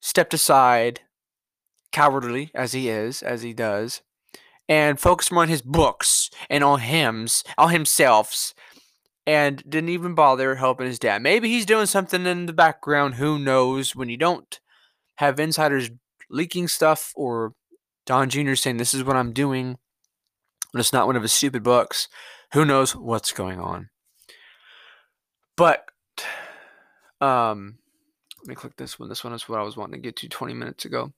stepped 0.00 0.34
aside 0.34 1.00
cowardly 1.92 2.50
as 2.54 2.72
he 2.72 2.88
is, 2.88 3.22
as 3.22 3.42
he 3.42 3.52
does, 3.52 4.02
and 4.68 4.98
focused 4.98 5.32
more 5.32 5.42
on 5.42 5.48
his 5.48 5.62
books 5.62 6.30
and 6.48 6.64
on 6.64 6.80
hymns, 6.80 7.44
on 7.58 7.70
himself's, 7.70 8.54
and 9.26 9.62
didn't 9.68 9.90
even 9.90 10.14
bother 10.14 10.56
helping 10.56 10.86
his 10.86 10.98
dad. 10.98 11.22
Maybe 11.22 11.48
he's 11.48 11.66
doing 11.66 11.86
something 11.86 12.26
in 12.26 12.46
the 12.46 12.52
background. 12.52 13.14
Who 13.14 13.38
knows? 13.38 13.94
When 13.94 14.08
you 14.08 14.16
don't 14.16 14.58
have 15.16 15.38
insiders 15.38 15.90
leaking 16.28 16.68
stuff 16.68 17.12
or 17.14 17.54
Don 18.06 18.30
Jr. 18.30 18.54
saying 18.54 18.78
this 18.78 18.94
is 18.94 19.04
what 19.04 19.16
I'm 19.16 19.32
doing, 19.32 19.78
it's 20.74 20.92
not 20.92 21.06
one 21.06 21.16
of 21.16 21.22
his 21.22 21.32
stupid 21.32 21.62
books. 21.62 22.08
Who 22.52 22.64
knows 22.64 22.96
what's 22.96 23.32
going 23.32 23.60
on? 23.60 23.90
But 25.56 25.84
um, 27.20 27.78
let 28.40 28.48
me 28.48 28.54
click 28.54 28.76
this 28.76 28.98
one. 28.98 29.08
This 29.08 29.22
one 29.22 29.32
is 29.32 29.48
what 29.48 29.60
I 29.60 29.62
was 29.62 29.76
wanting 29.76 30.00
to 30.00 30.04
get 30.04 30.16
to 30.16 30.28
20 30.28 30.54
minutes 30.54 30.84
ago. 30.84 31.12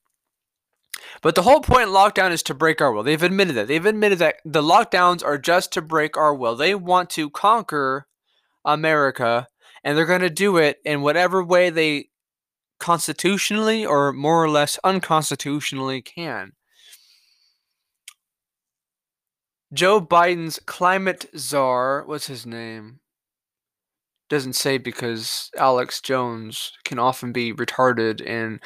But 1.23 1.35
the 1.35 1.43
whole 1.43 1.61
point 1.61 1.89
in 1.89 1.89
lockdown 1.89 2.31
is 2.31 2.43
to 2.45 2.55
break 2.55 2.81
our 2.81 2.93
will. 2.93 3.03
They've 3.03 3.23
admitted 3.23 3.55
that. 3.57 3.69
They've 3.69 3.85
admitted 3.85 4.19
that 4.19 4.37
the 4.45 4.63
lockdowns 4.63 5.25
are 5.25 5.39
just 5.39 5.73
to 5.73 5.83
break 5.83 6.17
our 6.17 6.35
will. 6.35 6.57
They 6.57 6.75
want 6.75 7.11
to 7.11 7.31
conquer 7.31 8.07
America, 8.65 9.49
and 9.83 9.97
they're 9.97 10.07
going 10.07 10.21
to 10.21 10.31
do 10.31 10.57
it 10.57 10.79
in 10.85 11.03
whatever 11.03 11.43
way 11.43 11.71
they 11.71 12.09
constitutionally 12.79 13.87
or 13.87 14.13
more 14.13 14.43
or 14.43 14.49
less 14.49 14.79
unconstitutionally 14.85 16.03
can. 16.03 16.53
Joe 19.73 20.01
Biden's 20.01 20.61
climate 20.67 21.27
czar, 21.37 22.05
what's 22.07 22.29
his 22.29 22.47
name? 22.47 23.01
Doesn't 24.29 24.53
say 24.55 24.79
because 24.79 25.51
Alex 25.59 26.01
Jones 26.01 26.73
can 26.85 26.99
often 26.99 27.33
be 27.33 27.53
retarded 27.53 28.23
and 28.27 28.61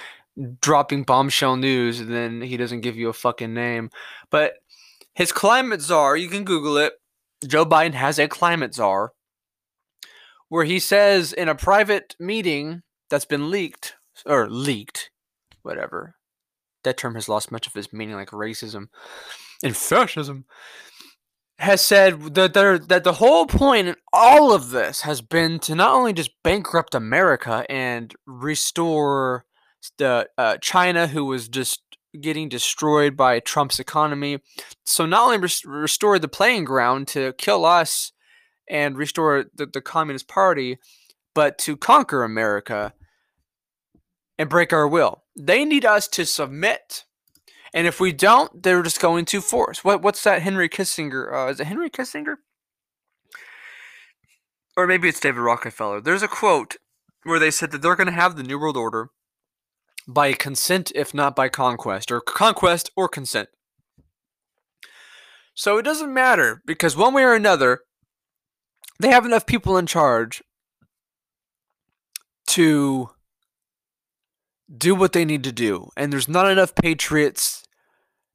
dropping 0.61 1.03
bombshell 1.03 1.57
news 1.57 2.01
and 2.01 2.13
then 2.13 2.41
he 2.43 2.57
doesn't 2.57 2.81
give 2.81 2.97
you 2.97 3.09
a 3.09 3.15
fucking 3.15 3.55
name. 3.55 3.91
But 4.31 4.55
his 5.15 5.33
climate 5.33 5.81
czar, 5.81 6.17
you 6.17 6.29
can 6.29 6.45
Google 6.45 6.77
it. 6.77 6.95
Joe 7.47 7.67
Biden 7.67 7.95
has 7.95 8.19
a 8.19 8.29
climate 8.29 8.75
czar 8.75 9.13
where 10.49 10.65
he 10.65 10.79
says 10.79 11.33
in 11.33 11.49
a 11.49 11.55
private 11.55 12.17
meeting 12.19 12.83
that's 13.11 13.25
been 13.25 13.51
leaked 13.51 13.97
or 14.27 14.49
leaked, 14.49 15.11
whatever. 15.63 16.15
That 16.85 16.97
term 16.97 17.15
has 17.15 17.29
lost 17.29 17.51
much 17.51 17.67
of 17.67 17.77
its 17.77 17.93
meaning, 17.93 18.15
like 18.15 18.31
racism 18.31 18.89
and 19.63 19.77
fascism. 19.77 20.47
Has 21.59 21.81
said 21.81 22.35
that 22.37 22.55
there, 22.55 22.79
that 22.79 23.03
the 23.03 23.15
whole 23.15 23.47
point 23.47 23.89
in 23.89 23.97
all 24.13 24.53
of 24.53 24.71
this 24.71 25.01
has 25.01 25.21
been 25.21 25.59
to 25.61 25.75
not 25.75 25.93
only 25.93 26.13
just 26.13 26.31
bankrupt 26.45 26.95
America 26.95 27.67
and 27.69 28.15
restore 28.27 29.45
the 29.99 30.29
uh, 30.37 30.57
China, 30.59 31.07
who 31.07 31.25
was 31.25 31.49
just 31.49 31.83
getting 32.21 32.49
destroyed 32.49 33.17
by 33.17 33.41
Trump's 33.41 33.79
economy. 33.79 34.39
So 34.85 35.07
not 35.07 35.25
only 35.25 35.39
rest- 35.39 35.65
restore 35.65 36.19
the 36.19 36.29
playing 36.29 36.65
ground 36.65 37.09
to 37.09 37.33
kill 37.35 37.65
us 37.65 38.13
and 38.69 38.97
restore 38.97 39.47
the, 39.55 39.67
the 39.67 39.81
Communist 39.81 40.29
Party, 40.29 40.79
but 41.35 41.59
to 41.59 41.77
conquer 41.77 42.25
America 42.25 42.95
and 44.39 44.49
break 44.49 44.73
our 44.73 44.87
will. 44.87 45.25
They 45.39 45.65
need 45.65 45.85
us 45.85 46.09
to 46.09 46.25
submit. 46.25 47.05
And 47.75 47.87
if 47.87 48.01
we 48.01 48.13
don't, 48.13 48.63
they're 48.63 48.83
just 48.83 49.01
going 49.01 49.25
to 49.27 49.41
force. 49.41 49.85
What 49.85 50.03
what's 50.03 50.25
that 50.25 50.43
Henry 50.43 50.69
Kissinger? 50.69 51.33
Uh, 51.33 51.51
is 51.51 51.61
it 51.61 51.67
Henry 51.67 51.91
Kissinger? 51.91 52.37
Or 54.77 54.87
maybe 54.87 55.09
it's 55.09 55.21
David 55.21 55.41
Rockefeller. 55.41 56.01
There's 56.01 56.23
a 56.23 56.29
quote 56.29 56.77
where 57.25 57.41
they 57.41 57.51
said 57.51 57.73
that 57.73 57.83
they're 57.83 57.97
going 57.97 58.07
to 58.07 58.13
have 58.13 58.37
the 58.37 58.45
New 58.45 58.59
World 58.59 58.77
Order 58.77 59.11
by 60.09 60.33
consent, 60.33 60.91
if 60.95 61.13
not 61.13 61.37
by 61.37 61.51
conquest, 61.51 62.11
or 62.11 62.21
conquest 62.23 62.91
or 62.97 63.09
consent. 63.09 63.51
So 65.55 65.77
it 65.77 65.83
doesn't 65.83 66.13
matter 66.13 66.63
because 66.65 66.97
one 66.97 67.13
way 67.13 67.23
or 67.23 67.35
another, 67.35 67.81
they 68.99 69.11
have 69.11 69.27
enough 69.27 69.45
people 69.45 69.77
in 69.77 69.87
charge 69.87 70.43
to 72.49 73.11
do 74.75 74.95
what 74.95 75.13
they 75.13 75.25
need 75.25 75.45
to 75.45 75.53
do. 75.53 75.91
And 75.97 76.13
there's 76.13 76.29
not 76.29 76.51
enough 76.51 76.75
patriots. 76.75 77.65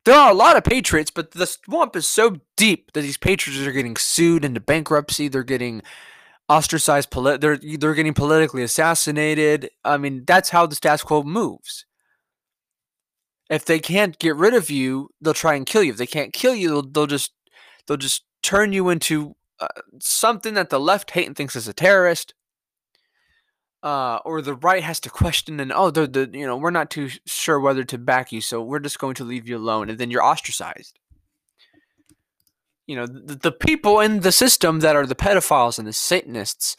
There 0.06 0.16
are 0.16 0.32
a 0.32 0.36
lot 0.36 0.58
of 0.58 0.64
patriots, 0.64 1.12
but 1.12 1.32
the 1.32 1.48
swamp 1.48 1.96
is 1.96 2.06
so 2.06 2.42
deep 2.56 2.92
that 2.94 3.02
these 3.02 3.18
patriots 3.18 3.66
are 3.66 3.72
getting 3.72 3.96
sued 3.96 4.46
into 4.46 4.60
bankruptcy. 4.60 5.28
They're 5.28 5.44
getting 5.44 5.82
ostracized. 6.54 7.10
They're 7.12 7.58
they're 7.58 7.94
getting 7.94 8.14
politically 8.14 8.64
assassinated. 8.64 9.70
I 9.84 9.98
mean, 9.98 10.24
that's 10.26 10.50
how 10.50 10.66
the 10.66 10.76
status 10.76 11.04
quo 11.04 11.24
moves. 11.24 11.86
If 13.50 13.66
they 13.66 13.80
can't 13.80 14.18
get 14.20 14.36
rid 14.36 14.54
of 14.54 14.70
you, 14.70 15.10
they'll 15.22 15.34
try 15.34 15.56
and 15.56 15.66
kill 15.66 15.84
you. 15.84 15.92
If 15.92 15.98
they 15.98 16.08
can't 16.08 16.34
kill 16.34 16.56
you, 16.56 16.70
they'll, 16.70 16.82
they'll 16.82 17.08
just 17.08 17.32
they'll 17.88 17.98
just 17.98 18.24
turn 18.42 18.74
you 18.74 18.90
into 18.90 19.36
uh, 19.60 19.68
something 20.00 20.54
that 20.54 20.70
the 20.70 20.80
left 20.80 21.12
hate 21.12 21.28
and 21.28 21.36
thinks 21.36 21.56
is 21.56 21.68
a 21.68 21.74
terrorist 21.74 22.34
uh, 23.84 24.20
or 24.24 24.42
the 24.42 24.56
right 24.56 24.84
has 24.84 25.00
to 25.02 25.10
question 25.10 25.60
and 25.60 25.72
oh 25.72 25.92
the, 25.92 26.08
the 26.08 26.30
you 26.34 26.48
know 26.48 26.58
we're 26.58 26.72
not 26.72 26.90
too 26.90 27.10
sure 27.26 27.60
whether 27.60 27.84
to 27.84 27.98
back 27.98 28.32
you 28.32 28.42
so 28.42 28.62
we're 28.62 28.80
just 28.80 28.98
going 28.98 29.14
to 29.14 29.26
leave 29.26 29.48
you 29.48 29.58
alone 29.58 29.90
and 29.90 30.00
then 30.00 30.10
you're 30.10 30.24
ostracized 30.24 31.00
you 32.88 32.96
know 32.96 33.06
the, 33.06 33.36
the 33.36 33.52
people 33.52 34.00
in 34.00 34.22
the 34.22 34.32
system 34.32 34.80
that 34.80 34.96
are 34.96 35.06
the 35.06 35.16
pedophiles 35.16 35.78
and 35.78 35.88
the 35.88 35.94
satanists 35.94 36.76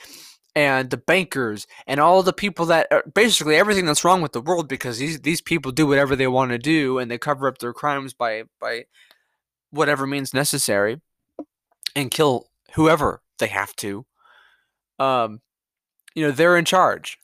and 0.57 0.91
the 0.91 0.97
bankers 0.97 1.67
and 1.87 1.99
all 1.99 2.23
the 2.23 2.33
people 2.33 2.67
that 2.67 2.89
basically 3.15 3.57
everything 3.57 3.87
that's 3.87 4.05
wrong 4.05 4.21
with 4.21 4.33
the 4.33 4.41
world 4.41 4.69
because 4.69 4.99
these 4.99 5.21
these 5.21 5.41
people 5.41 5.73
do 5.73 5.87
whatever 5.87 6.15
they 6.15 6.29
want 6.29 6.51
to 6.51 6.59
do 6.59 6.99
and 6.99 7.11
they 7.11 7.19
cover 7.19 7.49
up 7.49 7.59
their 7.59 7.73
crimes 7.73 8.13
by 8.13 8.45
by 8.61 8.85
whatever 9.71 10.07
means 10.07 10.33
necessary 10.33 11.01
and 11.97 12.11
kill 12.11 12.47
whoever 12.75 13.23
they 13.39 13.49
have 13.49 13.75
to 13.77 14.07
um 14.99 15.41
you 16.15 16.25
know, 16.25 16.31
they're 16.31 16.57
in 16.57 16.65
charge. 16.65 17.19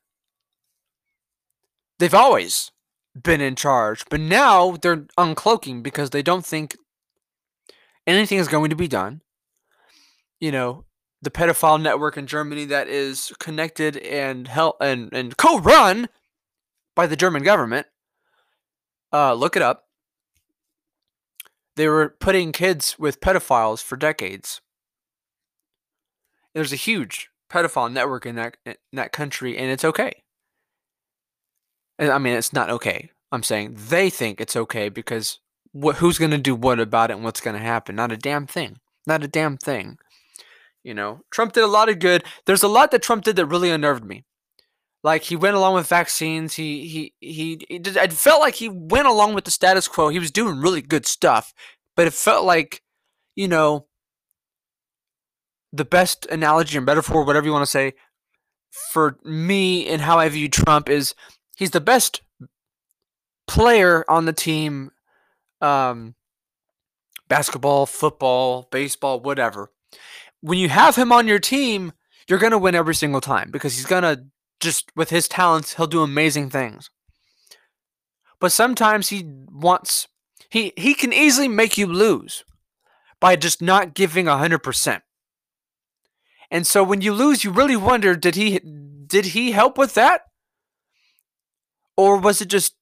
They've 1.99 2.15
always 2.15 2.71
been 3.21 3.41
in 3.41 3.57
charge, 3.57 4.05
but 4.11 4.21
now 4.21 4.77
they're 4.81 5.07
uncloaking 5.19 5.83
because 5.83 6.11
they 6.11 6.23
don't 6.23 6.45
think 6.45 6.77
anything 8.07 8.39
is 8.39 8.49
going 8.49 8.71
to 8.71 8.77
be 8.77 8.89
done. 8.89 9.23
You 10.41 10.53
know, 10.53 10.85
the 11.23 11.31
pedophile 11.31 11.81
network 11.81 12.17
in 12.17 12.27
Germany 12.27 12.65
that 12.67 12.89
is 12.89 13.33
connected 13.39 13.97
and 13.99 14.49
hel- 14.49 14.77
and 14.81 15.13
and 15.13 15.37
co-run 15.37 16.09
by 16.97 17.07
the 17.07 17.17
German 17.17 17.43
government. 17.43 17.87
Uh, 19.13 19.35
look 19.35 19.57
it 19.57 19.63
up. 19.63 19.85
They 21.77 21.89
were 21.89 22.15
putting 22.21 22.53
kids 22.53 22.99
with 22.99 23.21
pedophiles 23.21 23.83
for 23.83 23.97
decades. 23.97 24.61
There's 26.55 26.73
a 26.73 26.77
huge 26.77 27.31
pedophile 27.51 27.93
network 27.93 28.27
in 28.27 28.37
that 28.37 28.57
in 28.65 28.77
that 28.93 29.13
country, 29.13 29.57
and 29.57 29.71
it's 29.71 29.85
okay. 29.85 30.23
And 31.99 32.11
I 32.11 32.19
mean, 32.19 32.35
it's 32.35 32.53
not 32.53 32.71
okay. 32.71 33.11
I'm 33.33 33.43
saying 33.43 33.77
they 33.89 34.11
think 34.11 34.41
it's 34.41 34.57
okay 34.57 34.89
because 34.89 35.39
what, 35.73 35.97
who's 35.97 36.19
going 36.19 36.31
to 36.31 36.39
do 36.39 36.55
what 36.55 36.81
about 36.81 37.11
it 37.11 37.15
and 37.15 37.25
what's 37.25 37.41
going 37.41 37.57
to 37.57 37.63
happen? 37.63 37.97
Not 37.97 38.13
a 38.13 38.17
damn 38.17 38.47
thing. 38.47 38.79
Not 39.07 39.25
a 39.25 39.29
damn 39.29 39.57
thing. 39.57 39.99
You 40.83 40.95
know, 40.95 41.21
Trump 41.31 41.53
did 41.53 41.65
a 41.65 41.69
lot 41.69 41.89
of 41.89 41.99
good. 41.99 42.25
There's 42.47 42.63
a 42.63 42.69
lot 42.69 42.91
that 42.91 43.03
Trump 43.03 43.25
did 43.25 43.37
that 43.37 43.47
really 43.47 43.71
unnerved 43.71 44.05
me. 44.05 44.25
Like 45.03 45.25
he 45.25 45.37
went 45.37 45.57
along 45.57 45.75
with 45.75 45.87
vaccines. 45.87 46.55
He 46.55 46.87
he 46.87 47.15
he. 47.21 47.65
he 47.69 47.79
did, 47.79 47.97
I 47.97 48.09
felt 48.09 48.41
like 48.41 48.57
he 48.57 48.69
went 48.69 49.07
along 49.07 49.35
with 49.35 49.45
the 49.45 49.51
status 49.51 49.89
quo. 49.89 50.09
He 50.09 50.19
was 50.19 50.31
doing 50.31 50.61
really 50.61 50.83
good 50.83 51.07
stuff, 51.07 51.55
but 51.97 52.07
it 52.07 52.13
felt 52.13 52.45
like, 52.45 52.83
you 53.35 53.49
know, 53.49 53.87
the 55.73 55.85
best 55.85 56.27
analogy 56.27 56.77
or 56.77 56.83
metaphor, 56.83 57.25
whatever 57.25 57.47
you 57.47 57.53
want 57.53 57.63
to 57.63 57.71
say, 57.71 57.95
for 58.91 59.19
me 59.25 59.89
and 59.89 60.03
how 60.03 60.19
I 60.19 60.29
view 60.29 60.49
Trump 60.49 60.89
is 60.89 61.15
he's 61.57 61.71
the 61.71 61.81
best 61.81 62.21
player 63.47 64.05
on 64.09 64.27
the 64.27 64.33
team, 64.33 64.91
um, 65.61 66.15
basketball, 67.29 67.87
football, 67.87 68.69
baseball, 68.71 69.21
whatever. 69.21 69.71
When 70.41 70.59
you 70.59 70.69
have 70.69 70.97
him 70.97 71.13
on 71.13 71.29
your 71.29 71.39
team, 71.39 71.93
you're 72.29 72.39
going 72.39 72.53
to 72.53 72.59
win 72.59 72.75
every 72.75 72.95
single 72.95 73.21
time 73.21 73.51
because 73.51 73.77
he's 73.77 73.87
going 73.87 74.03
to 74.03 74.25
just, 74.61 74.91
with 74.95 75.11
his 75.11 75.29
talents, 75.29 75.75
he'll 75.75 75.87
do 75.87 76.03
amazing 76.03 76.51
things. 76.51 76.91
But 78.39 78.53
sometimes 78.53 79.09
he 79.09 79.25
wants, 79.51 80.09
he, 80.49 80.73
he 80.77 80.95
can 80.95 81.13
easily 81.13 81.49
make 81.49 81.77
you 81.77 81.87
lose 81.87 82.45
by 83.21 83.37
just 83.37 83.61
not 83.61 83.95
giving 83.95 84.27
100%. 84.27 85.03
And 86.51 86.67
so 86.67 86.83
when 86.83 87.01
you 87.01 87.13
lose, 87.13 87.45
you 87.45 87.51
really 87.51 87.77
wonder 87.77 88.17
did 88.17 88.35
he 88.35 88.59
did 89.07 89.27
he 89.27 89.53
help 89.53 89.79
with 89.79 89.95
that? 89.95 90.23
Or 91.97 92.17
was 92.17 92.41
it 92.41 92.49
just 92.49 92.75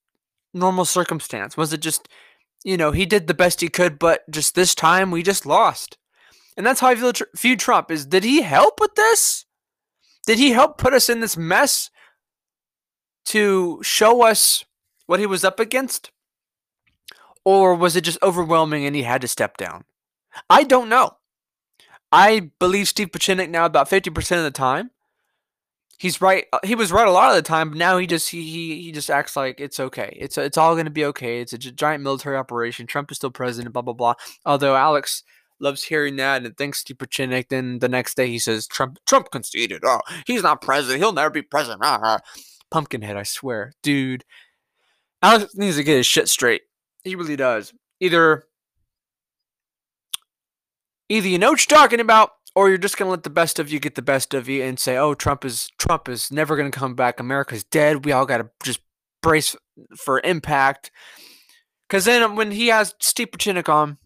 normal 0.54 0.84
circumstance? 0.84 1.56
Was 1.56 1.72
it 1.72 1.80
just 1.80 2.08
you 2.64 2.76
know, 2.76 2.92
he 2.92 3.06
did 3.06 3.26
the 3.26 3.34
best 3.34 3.60
he 3.60 3.68
could, 3.68 3.98
but 3.98 4.28
just 4.30 4.54
this 4.54 4.74
time 4.74 5.10
we 5.10 5.22
just 5.22 5.46
lost. 5.46 5.96
And 6.56 6.66
that's 6.66 6.80
how 6.80 6.88
I 6.88 6.94
feel, 6.96 7.12
view 7.36 7.56
Trump 7.56 7.90
is 7.90 8.06
did 8.06 8.24
he 8.24 8.42
help 8.42 8.80
with 8.80 8.94
this? 8.94 9.44
Did 10.26 10.38
he 10.38 10.50
help 10.50 10.76
put 10.76 10.92
us 10.92 11.08
in 11.08 11.20
this 11.20 11.36
mess 11.36 11.90
to 13.26 13.80
show 13.82 14.22
us 14.22 14.64
what 15.06 15.20
he 15.20 15.26
was 15.26 15.44
up 15.44 15.60
against? 15.60 16.10
Or 17.44 17.74
was 17.74 17.96
it 17.96 18.02
just 18.02 18.22
overwhelming 18.22 18.84
and 18.84 18.94
he 18.94 19.04
had 19.04 19.22
to 19.22 19.28
step 19.28 19.56
down? 19.56 19.84
I 20.50 20.64
don't 20.64 20.88
know. 20.88 21.16
I 22.10 22.50
believe 22.58 22.88
Steve 22.88 23.10
Pieczenik 23.10 23.50
now 23.50 23.64
about 23.64 23.88
50% 23.88 24.16
of 24.36 24.44
the 24.44 24.50
time. 24.50 24.90
He's 25.98 26.20
right. 26.20 26.46
Uh, 26.52 26.60
he 26.62 26.76
was 26.76 26.92
right 26.92 27.08
a 27.08 27.10
lot 27.12 27.30
of 27.30 27.36
the 27.36 27.42
time, 27.42 27.70
but 27.70 27.78
now 27.78 27.98
he 27.98 28.06
just 28.06 28.30
he 28.30 28.42
he, 28.42 28.82
he 28.82 28.92
just 28.92 29.10
acts 29.10 29.36
like 29.36 29.60
it's 29.60 29.80
okay. 29.80 30.16
It's 30.18 30.38
it's 30.38 30.56
all 30.56 30.74
going 30.74 30.84
to 30.84 30.90
be 30.92 31.04
okay. 31.06 31.40
It's 31.40 31.52
a 31.52 31.58
giant 31.58 32.04
military 32.04 32.36
operation. 32.36 32.86
Trump 32.86 33.10
is 33.10 33.16
still 33.16 33.32
president. 33.32 33.72
Blah 33.72 33.82
blah 33.82 33.94
blah. 33.94 34.14
Although 34.46 34.76
Alex 34.76 35.24
loves 35.60 35.82
hearing 35.82 36.14
that 36.16 36.44
and 36.44 36.56
thanks 36.56 36.78
Steve 36.78 36.98
Pieczenik. 36.98 37.48
Then 37.48 37.80
the 37.80 37.88
next 37.88 38.16
day 38.16 38.28
he 38.28 38.38
says 38.38 38.68
Trump 38.68 38.98
Trump 39.06 39.32
conceded. 39.32 39.82
Oh, 39.84 40.00
he's 40.24 40.44
not 40.44 40.62
president. 40.62 41.00
He'll 41.00 41.12
never 41.12 41.30
be 41.30 41.42
president. 41.42 41.80
Ah, 41.82 42.00
ah. 42.02 42.18
Pumpkinhead, 42.70 43.16
I 43.16 43.22
swear, 43.22 43.72
dude. 43.82 44.24
Alex 45.22 45.56
needs 45.56 45.76
to 45.76 45.82
get 45.82 45.96
his 45.96 46.06
shit 46.06 46.28
straight. 46.28 46.62
He 47.02 47.16
really 47.16 47.36
does. 47.36 47.72
Either 48.00 48.44
either 51.08 51.28
you 51.28 51.38
know 51.38 51.50
what 51.50 51.68
you're 51.68 51.76
talking 51.76 52.00
about, 52.00 52.30
or 52.58 52.68
you're 52.68 52.76
just 52.76 52.96
gonna 52.96 53.12
let 53.12 53.22
the 53.22 53.30
best 53.30 53.60
of 53.60 53.70
you 53.70 53.78
get 53.78 53.94
the 53.94 54.02
best 54.02 54.34
of 54.34 54.48
you 54.48 54.64
and 54.64 54.80
say, 54.80 54.96
"Oh, 54.96 55.14
Trump 55.14 55.44
is 55.44 55.70
Trump 55.78 56.08
is 56.08 56.32
never 56.32 56.56
gonna 56.56 56.72
come 56.72 56.96
back. 56.96 57.20
America's 57.20 57.62
dead. 57.62 58.04
We 58.04 58.10
all 58.10 58.26
gotta 58.26 58.50
just 58.64 58.80
brace 59.22 59.54
for 59.96 60.20
impact." 60.24 60.90
Because 61.88 62.04
then 62.04 62.34
when 62.34 62.50
he 62.50 62.66
has 62.66 62.96
Steve 62.98 63.28
Pieczenik 63.30 63.68
on, 63.68 63.98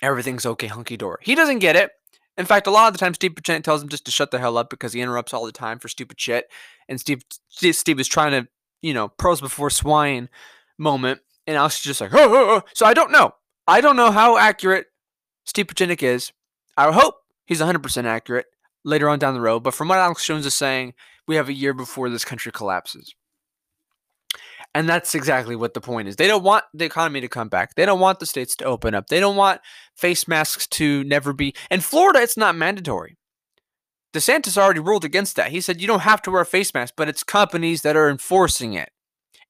everything's 0.00 0.46
okay, 0.46 0.68
hunky 0.68 0.96
dory. 0.96 1.18
He 1.20 1.34
doesn't 1.34 1.58
get 1.58 1.76
it. 1.76 1.90
In 2.38 2.46
fact, 2.46 2.66
a 2.66 2.70
lot 2.70 2.86
of 2.86 2.94
the 2.94 2.98
time, 2.98 3.12
Steve 3.12 3.32
Pieczenik 3.32 3.62
tells 3.62 3.82
him 3.82 3.90
just 3.90 4.06
to 4.06 4.10
shut 4.10 4.30
the 4.30 4.38
hell 4.38 4.56
up 4.56 4.70
because 4.70 4.94
he 4.94 5.02
interrupts 5.02 5.34
all 5.34 5.44
the 5.44 5.52
time 5.52 5.78
for 5.78 5.88
stupid 5.88 6.18
shit. 6.18 6.46
And 6.88 6.98
Steve, 6.98 7.24
Steve 7.50 8.00
is 8.00 8.08
trying 8.08 8.30
to, 8.30 8.48
you 8.80 8.94
know, 8.94 9.08
pearls 9.08 9.42
before 9.42 9.68
swine 9.68 10.30
moment, 10.78 11.20
and 11.46 11.58
Alex 11.58 11.76
is 11.76 11.82
just 11.82 12.00
like, 12.00 12.14
oh, 12.14 12.34
oh, 12.34 12.56
oh. 12.56 12.62
So 12.72 12.86
I 12.86 12.94
don't 12.94 13.12
know. 13.12 13.34
I 13.66 13.82
don't 13.82 13.96
know 13.96 14.12
how 14.12 14.38
accurate 14.38 14.86
Steve 15.44 15.66
Pieczenik 15.66 16.02
is. 16.02 16.32
I 16.78 16.92
hope 16.92 17.16
he's 17.44 17.60
100% 17.60 18.04
accurate 18.04 18.46
later 18.84 19.08
on 19.08 19.18
down 19.18 19.34
the 19.34 19.40
road. 19.40 19.60
But 19.64 19.74
from 19.74 19.88
what 19.88 19.98
Alex 19.98 20.24
Jones 20.24 20.46
is 20.46 20.54
saying, 20.54 20.94
we 21.26 21.34
have 21.36 21.48
a 21.48 21.52
year 21.52 21.74
before 21.74 22.08
this 22.08 22.24
country 22.24 22.52
collapses. 22.52 23.14
And 24.74 24.88
that's 24.88 25.14
exactly 25.14 25.56
what 25.56 25.74
the 25.74 25.80
point 25.80 26.06
is. 26.06 26.16
They 26.16 26.28
don't 26.28 26.44
want 26.44 26.64
the 26.72 26.84
economy 26.84 27.20
to 27.20 27.28
come 27.28 27.48
back. 27.48 27.74
They 27.74 27.84
don't 27.84 28.00
want 28.00 28.20
the 28.20 28.26
states 28.26 28.54
to 28.56 28.64
open 28.64 28.94
up. 28.94 29.08
They 29.08 29.18
don't 29.18 29.34
want 29.36 29.60
face 29.96 30.28
masks 30.28 30.68
to 30.68 31.02
never 31.04 31.32
be. 31.32 31.54
In 31.70 31.80
Florida, 31.80 32.20
it's 32.20 32.36
not 32.36 32.54
mandatory. 32.54 33.16
DeSantis 34.14 34.56
already 34.56 34.80
ruled 34.80 35.04
against 35.04 35.36
that. 35.36 35.50
He 35.50 35.60
said 35.60 35.80
you 35.80 35.86
don't 35.86 36.00
have 36.00 36.22
to 36.22 36.30
wear 36.30 36.42
a 36.42 36.46
face 36.46 36.72
mask, 36.72 36.94
but 36.96 37.08
it's 37.08 37.24
companies 37.24 37.82
that 37.82 37.96
are 37.96 38.08
enforcing 38.08 38.74
it. 38.74 38.90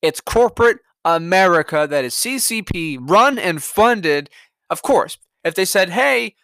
It's 0.00 0.20
corporate 0.20 0.78
America 1.04 1.86
that 1.88 2.04
is 2.04 2.14
CCP 2.14 2.98
run 3.00 3.38
and 3.38 3.62
funded. 3.62 4.30
Of 4.70 4.82
course, 4.82 5.18
if 5.44 5.54
they 5.54 5.64
said, 5.64 5.90
"Hey, 5.90 6.34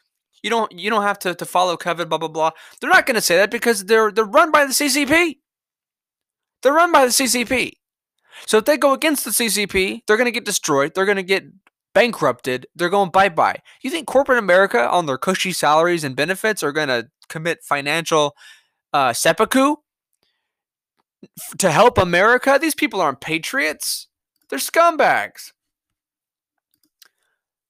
you 0.44 0.50
don't 0.50 0.70
you 0.78 0.90
don't 0.90 1.02
have 1.02 1.18
to, 1.20 1.35
to 1.35 1.44
follow 1.46 1.76
COVID," 1.76 2.09
blah 2.11 2.18
blah 2.18 2.28
blah, 2.28 2.50
they're 2.80 2.90
not 2.90 3.07
going 3.07 3.14
to 3.14 3.22
say 3.22 3.37
that 3.37 3.50
because 3.50 3.87
they're 3.87 4.12
they're 4.12 4.24
run 4.24 4.52
by 4.52 4.66
the 4.66 4.72
CCP. 4.72 5.38
They're 6.62 6.72
run 6.74 6.92
by 6.92 7.07
the 7.07 7.11
CCP. 7.11 7.72
So 8.46 8.59
if 8.59 8.66
they 8.66 8.76
go 8.76 8.92
against 8.92 9.24
the 9.24 9.30
CCP, 9.30 10.02
they're 10.07 10.18
going 10.18 10.26
to 10.26 10.30
get 10.30 10.44
destroyed. 10.44 10.92
They're 10.94 11.07
going 11.07 11.16
to 11.16 11.22
get 11.22 11.44
bankrupted. 11.94 12.66
They're 12.76 12.90
going 12.90 13.11
bye 13.11 13.30
bye. 13.30 13.57
You 13.80 13.90
think 13.90 14.07
corporate 14.07 14.38
America, 14.38 14.87
on 14.88 15.07
their 15.07 15.18
cushy 15.18 15.52
salaries 15.52 16.04
and 16.04 16.14
benefits, 16.14 16.62
are 16.62 16.72
going 16.72 16.88
to 16.88 17.09
commit 17.30 17.64
financial 17.64 18.37
uh, 18.92 19.14
seppuku 19.14 19.76
to 21.57 21.70
help 21.70 21.96
America? 21.96 22.59
These 22.61 22.74
people 22.74 23.00
aren't 23.00 23.22
patriots. 23.22 24.09
They're 24.50 24.59
scumbags. 24.59 25.54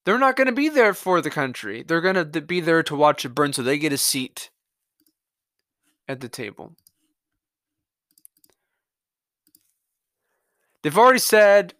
They're 0.05 0.19
not 0.19 0.35
going 0.35 0.47
to 0.47 0.53
be 0.53 0.69
there 0.69 0.93
for 0.93 1.19
the 1.19 1.31
country. 1.31 1.83
They're 1.83 2.01
going 2.01 2.31
to 2.31 2.41
be 2.41 2.61
there 2.61 2.83
to 2.83 2.95
watch 2.95 3.25
it 3.25 3.29
burn 3.29 3.53
so 3.53 3.63
they 3.63 3.77
get 3.79 3.91
a 3.91 3.97
seat 3.97 4.51
at 6.07 6.21
the 6.21 6.29
table. 6.29 6.73
They've 10.83 10.97
already 10.97 11.19
said 11.19 11.73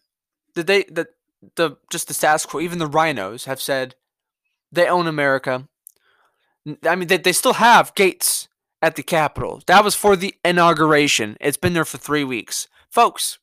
that 0.56 0.66
they 0.66 0.84
that 0.86 1.10
the 1.56 1.78
just 1.92 2.08
the 2.08 2.16
status 2.16 2.48
quo, 2.48 2.60
even 2.60 2.80
the 2.80 2.88
rhinos 2.88 3.46
have 3.46 3.62
said 3.62 3.94
they 4.72 4.88
own 4.88 5.06
America. 5.06 5.68
I 6.84 6.96
mean, 6.96 7.08
they, 7.08 7.18
they 7.18 7.32
still 7.32 7.54
have 7.54 7.94
gates 7.94 8.48
at 8.82 8.96
the 8.96 9.04
Capitol. 9.04 9.62
That 9.68 9.84
was 9.84 9.94
for 9.94 10.16
the 10.16 10.34
inauguration. 10.44 11.38
It's 11.40 11.58
been 11.58 11.74
there 11.74 11.86
for 11.86 12.00
three 12.00 12.24
weeks. 12.24 12.68
Folks, 12.90 13.38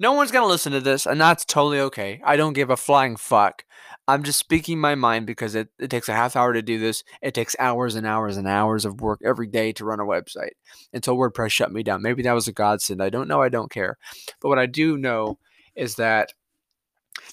no 0.00 0.12
one's 0.12 0.32
going 0.32 0.42
to 0.44 0.50
listen 0.50 0.72
to 0.72 0.80
this, 0.80 1.06
and 1.06 1.20
that's 1.20 1.44
totally 1.44 1.78
okay. 1.78 2.20
I 2.24 2.36
don't 2.36 2.54
give 2.54 2.70
a 2.70 2.76
flying 2.76 3.14
fuck. 3.14 3.64
I'm 4.08 4.24
just 4.24 4.38
speaking 4.38 4.80
my 4.80 4.94
mind 4.94 5.26
because 5.26 5.54
it, 5.54 5.68
it 5.78 5.88
takes 5.88 6.08
a 6.08 6.14
half 6.14 6.34
hour 6.34 6.52
to 6.52 6.62
do 6.62 6.78
this. 6.78 7.04
It 7.22 7.34
takes 7.34 7.54
hours 7.58 7.94
and 7.94 8.06
hours 8.06 8.36
and 8.36 8.48
hours 8.48 8.84
of 8.84 9.00
work 9.00 9.20
every 9.24 9.46
day 9.46 9.72
to 9.72 9.84
run 9.84 10.00
a 10.00 10.04
website 10.04 10.52
until 10.92 11.16
WordPress 11.16 11.50
shut 11.50 11.72
me 11.72 11.82
down. 11.82 12.02
Maybe 12.02 12.22
that 12.22 12.32
was 12.32 12.48
a 12.48 12.52
godsend. 12.52 13.02
I 13.02 13.10
don't 13.10 13.28
know. 13.28 13.40
I 13.40 13.48
don't 13.48 13.70
care. 13.70 13.98
But 14.40 14.48
what 14.48 14.58
I 14.58 14.66
do 14.66 14.96
know 14.98 15.38
is 15.76 15.94
that 15.96 16.32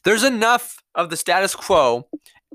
there's 0.03 0.23
enough 0.23 0.77
of 0.95 1.09
the 1.09 1.17
status 1.17 1.55
quo 1.55 2.07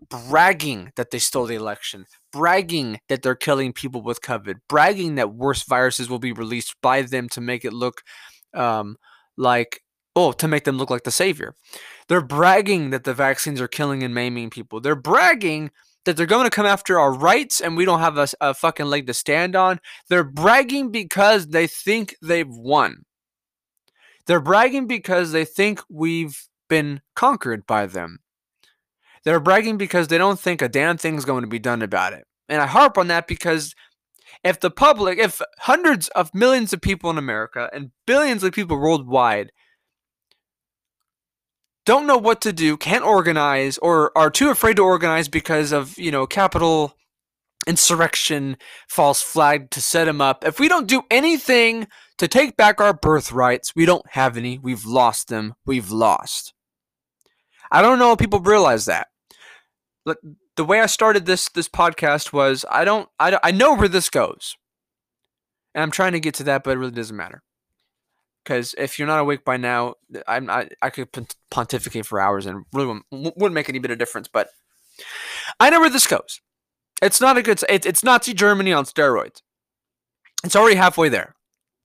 bragging 0.08 0.92
that 0.96 1.10
they 1.10 1.18
stole 1.18 1.46
the 1.46 1.54
election, 1.54 2.06
bragging 2.32 3.00
that 3.08 3.22
they're 3.22 3.34
killing 3.34 3.72
people 3.72 4.02
with 4.02 4.20
COVID, 4.20 4.56
bragging 4.68 5.16
that 5.16 5.34
worse 5.34 5.62
viruses 5.64 6.08
will 6.08 6.18
be 6.18 6.32
released 6.32 6.74
by 6.82 7.02
them 7.02 7.28
to 7.30 7.40
make 7.40 7.64
it 7.64 7.72
look 7.72 8.02
um, 8.54 8.96
like 9.36 9.80
oh, 10.16 10.32
to 10.32 10.48
make 10.48 10.64
them 10.64 10.78
look 10.78 10.90
like 10.90 11.04
the 11.04 11.10
savior. 11.10 11.54
They're 12.08 12.22
bragging 12.22 12.90
that 12.90 13.04
the 13.04 13.14
vaccines 13.14 13.60
are 13.60 13.68
killing 13.68 14.02
and 14.02 14.14
maiming 14.14 14.50
people. 14.50 14.80
They're 14.80 14.94
bragging 14.94 15.70
that 16.04 16.16
they're 16.16 16.26
going 16.26 16.44
to 16.44 16.50
come 16.50 16.66
after 16.66 16.98
our 16.98 17.12
rights 17.12 17.60
and 17.60 17.76
we 17.76 17.84
don't 17.84 18.00
have 18.00 18.18
a, 18.18 18.28
a 18.40 18.54
fucking 18.54 18.86
leg 18.86 19.06
to 19.06 19.14
stand 19.14 19.56
on. 19.56 19.80
They're 20.08 20.24
bragging 20.24 20.90
because 20.90 21.48
they 21.48 21.66
think 21.66 22.14
they've 22.22 22.48
won. 22.48 23.04
They're 24.26 24.40
bragging 24.40 24.86
because 24.86 25.32
they 25.32 25.44
think 25.44 25.80
we've 25.88 26.46
been 26.68 27.00
conquered 27.14 27.66
by 27.66 27.86
them. 27.86 28.20
They're 29.24 29.40
bragging 29.40 29.78
because 29.78 30.08
they 30.08 30.18
don't 30.18 30.38
think 30.38 30.60
a 30.60 30.68
damn 30.68 30.98
thing's 30.98 31.24
going 31.24 31.42
to 31.42 31.48
be 31.48 31.58
done 31.58 31.82
about 31.82 32.12
it. 32.12 32.24
And 32.48 32.60
I 32.60 32.66
harp 32.66 32.98
on 32.98 33.08
that 33.08 33.26
because 33.26 33.74
if 34.42 34.60
the 34.60 34.70
public, 34.70 35.18
if 35.18 35.40
hundreds 35.60 36.08
of 36.08 36.34
millions 36.34 36.72
of 36.74 36.82
people 36.82 37.08
in 37.08 37.16
America 37.16 37.70
and 37.72 37.90
billions 38.06 38.42
of 38.42 38.52
people 38.52 38.78
worldwide 38.78 39.50
don't 41.84 42.06
know 42.06 42.16
what 42.16 42.40
to 42.42 42.52
do, 42.52 42.76
can't 42.76 43.04
organize, 43.04 43.78
or 43.78 44.16
are 44.16 44.30
too 44.30 44.50
afraid 44.50 44.76
to 44.76 44.82
organize 44.82 45.28
because 45.28 45.72
of, 45.72 45.98
you 45.98 46.10
know, 46.10 46.26
Capitol 46.26 46.94
insurrection, 47.66 48.56
false 48.88 49.22
flag 49.22 49.70
to 49.70 49.80
set 49.80 50.04
them 50.04 50.20
up. 50.20 50.44
If 50.44 50.60
we 50.60 50.68
don't 50.68 50.86
do 50.86 51.02
anything 51.10 51.86
to 52.18 52.28
take 52.28 52.56
back 52.56 52.80
our 52.80 52.92
birthrights, 52.92 53.74
we 53.74 53.86
don't 53.86 54.06
have 54.10 54.36
any. 54.36 54.58
We've 54.58 54.84
lost 54.84 55.28
them. 55.28 55.54
We've 55.64 55.90
lost. 55.90 56.52
I 57.70 57.82
don't 57.82 57.98
know 57.98 58.12
if 58.12 58.18
people 58.18 58.40
realize 58.40 58.84
that. 58.86 59.08
The 60.56 60.64
way 60.64 60.80
I 60.80 60.86
started 60.86 61.26
this 61.26 61.48
this 61.48 61.68
podcast 61.68 62.32
was 62.32 62.64
I 62.70 62.84
don't 62.84 63.08
I, 63.18 63.38
I 63.42 63.50
know 63.50 63.74
where 63.74 63.88
this 63.88 64.10
goes. 64.10 64.54
And 65.74 65.82
I'm 65.82 65.90
trying 65.90 66.12
to 66.12 66.20
get 66.20 66.34
to 66.34 66.44
that, 66.44 66.62
but 66.62 66.72
it 66.72 66.78
really 66.78 66.92
doesn't 66.92 67.16
matter. 67.16 67.42
Because 68.44 68.74
if 68.76 68.98
you're 68.98 69.08
not 69.08 69.20
awake 69.20 69.44
by 69.44 69.56
now, 69.56 69.94
I'm 70.28 70.50
I, 70.50 70.68
I 70.82 70.90
could 70.90 71.08
pontificate 71.50 72.04
for 72.04 72.20
hours 72.20 72.44
and 72.44 72.64
really 72.72 72.86
wouldn't, 72.88 73.36
wouldn't 73.36 73.54
make 73.54 73.70
any 73.70 73.78
bit 73.78 73.90
of 73.90 73.98
difference. 73.98 74.28
But 74.28 74.50
I 75.58 75.70
know 75.70 75.80
where 75.80 75.90
this 75.90 76.06
goes. 76.06 76.40
It's 77.02 77.20
not 77.20 77.38
a 77.38 77.42
good. 77.42 77.62
It, 77.68 77.86
it's 77.86 78.04
Nazi 78.04 78.34
Germany 78.34 78.72
on 78.72 78.84
steroids. 78.84 79.40
It's 80.44 80.54
already 80.54 80.76
halfway 80.76 81.08
there. 81.08 81.34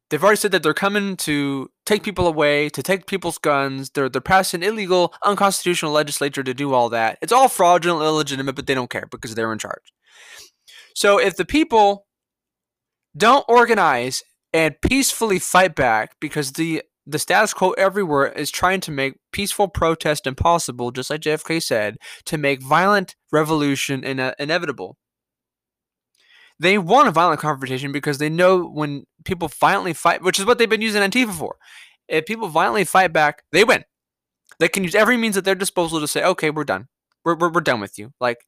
They've 0.10 0.24
already 0.24 0.38
said 0.38 0.52
that 0.52 0.64
they're 0.64 0.74
coming 0.74 1.16
to 1.18 1.70
take 1.86 2.04
people 2.04 2.28
away, 2.28 2.68
to 2.70 2.82
take 2.82 3.06
people's 3.06 3.38
guns. 3.38 3.92
They're 3.92 4.10
they're 4.10 4.22
passing 4.22 4.64
illegal, 4.64 5.14
unconstitutional 5.24 5.92
legislature 5.92 6.44
to 6.44 6.54
do 6.54 6.74
all 6.74 6.90
that. 6.90 7.20
It's 7.22 7.32
all 7.32 7.48
fraudulent, 7.48 8.04
illegitimate, 8.04 8.56
but 8.56 8.68
they 8.68 8.74
don't 8.74 8.90
care 8.90 9.08
because 9.10 9.36
they're 9.36 9.54
in 9.54 9.60
charge. 9.60 9.94
So 10.96 11.20
if 11.20 11.38
the 11.38 11.46
people 11.46 12.08
don't 13.16 13.46
organize 13.48 14.24
and 14.54 14.76
peacefully 14.82 15.40
fight 15.40 15.76
back 15.76 16.16
because 16.20 16.54
the 16.54 16.84
the 17.06 17.20
status 17.20 17.54
quo 17.54 17.72
everywhere 17.72 18.28
is 18.28 18.52
trying 18.52 18.82
to 18.82 18.92
make 18.92 19.16
peaceful 19.32 19.68
protest 19.68 20.28
impossible, 20.28 20.92
just 20.92 21.10
like 21.10 21.22
JFK 21.22 21.62
said, 21.62 21.98
to 22.26 22.38
make 22.38 22.62
violent 22.62 23.16
revolution 23.32 24.04
in- 24.04 24.34
inevitable. 24.38 24.96
They 26.60 26.78
want 26.78 27.08
a 27.08 27.12
violent 27.12 27.40
confrontation 27.40 27.92
because 27.92 28.18
they 28.18 28.30
know 28.30 28.64
when 28.64 29.06
people 29.24 29.48
violently 29.48 29.94
fight, 29.94 30.22
which 30.22 30.40
is 30.40 30.46
what 30.46 30.60
they've 30.60 30.70
been 30.70 30.82
using 30.82 31.02
Antifa 31.02 31.34
for. 31.34 31.56
If 32.08 32.26
people 32.26 32.48
violently 32.48 32.84
fight 32.84 33.14
back, 33.14 33.44
they 33.52 33.64
win. 33.64 33.86
They 34.60 34.68
can 34.68 34.84
use 34.84 34.96
every 34.96 35.16
means 35.18 35.38
at 35.38 35.46
their 35.46 35.56
disposal 35.56 36.00
to 36.02 36.08
say, 36.08 36.24
okay, 36.24 36.50
we're 36.50 36.66
done. 36.66 36.90
We're, 37.24 37.36
we're, 37.36 37.52
we're 37.52 37.62
done 37.62 37.80
with 37.80 37.98
you. 37.98 38.12
Like, 38.20 38.40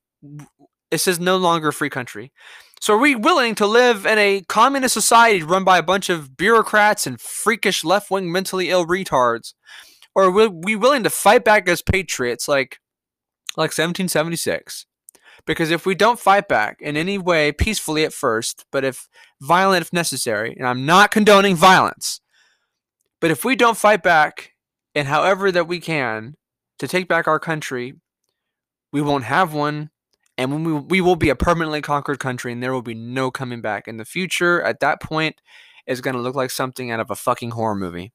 this 0.92 1.08
is 1.08 1.20
no 1.20 1.38
longer 1.38 1.70
a 1.70 1.74
free 1.74 1.90
country. 1.90 2.32
So, 2.82 2.96
are 2.96 2.98
we 2.98 3.14
willing 3.14 3.54
to 3.56 3.68
live 3.68 4.08
in 4.08 4.18
a 4.18 4.42
communist 4.50 4.96
society 4.96 5.44
run 5.44 5.64
by 5.64 5.78
a 5.78 5.84
bunch 5.84 6.10
of 6.10 6.36
bureaucrats 6.36 7.06
and 7.06 7.22
freakish 7.22 7.84
left 7.84 8.10
wing 8.10 8.32
mentally 8.32 8.72
ill 8.72 8.88
retards? 8.88 9.54
Or 10.16 10.24
are 10.24 10.50
we 10.50 10.76
willing 10.76 11.04
to 11.04 11.12
fight 11.12 11.46
back 11.46 11.70
as 11.70 11.84
patriots 11.84 12.48
like, 12.48 12.80
like 13.56 13.70
1776? 13.70 14.88
Because 15.46 15.70
if 15.70 15.86
we 15.86 15.94
don't 15.94 16.20
fight 16.20 16.48
back 16.48 16.78
in 16.82 16.98
any 16.98 17.20
way 17.20 17.52
peacefully 17.52 18.04
at 18.04 18.14
first, 18.14 18.66
but 18.72 18.84
if 18.84 19.08
violent 19.40 19.84
if 19.84 19.94
necessary, 19.94 20.56
and 20.58 20.68
I'm 20.68 20.84
not 20.84 21.12
condoning 21.12 21.56
violence, 21.56 22.20
but 23.20 23.30
if 23.30 23.46
we 23.46 23.56
don't 23.56 23.78
fight 23.78 24.02
back 24.02 24.54
in 24.96 25.06
however 25.06 25.52
that 25.52 25.68
we 25.68 25.80
can 25.80 26.34
to 26.80 26.88
take 26.88 27.08
back 27.08 27.28
our 27.28 27.40
country, 27.40 27.94
we 28.92 29.04
won't 29.04 29.26
have 29.26 29.54
one 29.54 29.91
and 30.42 30.52
when 30.52 30.64
we, 30.64 30.74
we 30.74 31.02
will 31.02 31.16
be 31.16 31.30
a 31.30 31.36
permanently 31.36 31.82
conquered 31.82 32.20
country 32.20 32.52
and 32.52 32.64
there 32.64 32.74
will 32.74 32.82
be 32.82 32.96
no 32.96 33.30
coming 33.30 33.62
back. 33.62 33.88
In 33.88 33.98
the 33.98 34.06
future, 34.06 34.60
at 34.64 34.80
that 34.80 35.00
point, 35.00 35.40
is 35.86 36.02
going 36.02 36.16
to 36.16 36.22
look 36.22 36.34
like 36.34 36.50
something 36.50 36.90
out 36.90 37.00
of 37.00 37.12
a 37.12 37.16
fucking 37.16 37.52
horror 37.52 37.76
movie. 37.76 38.12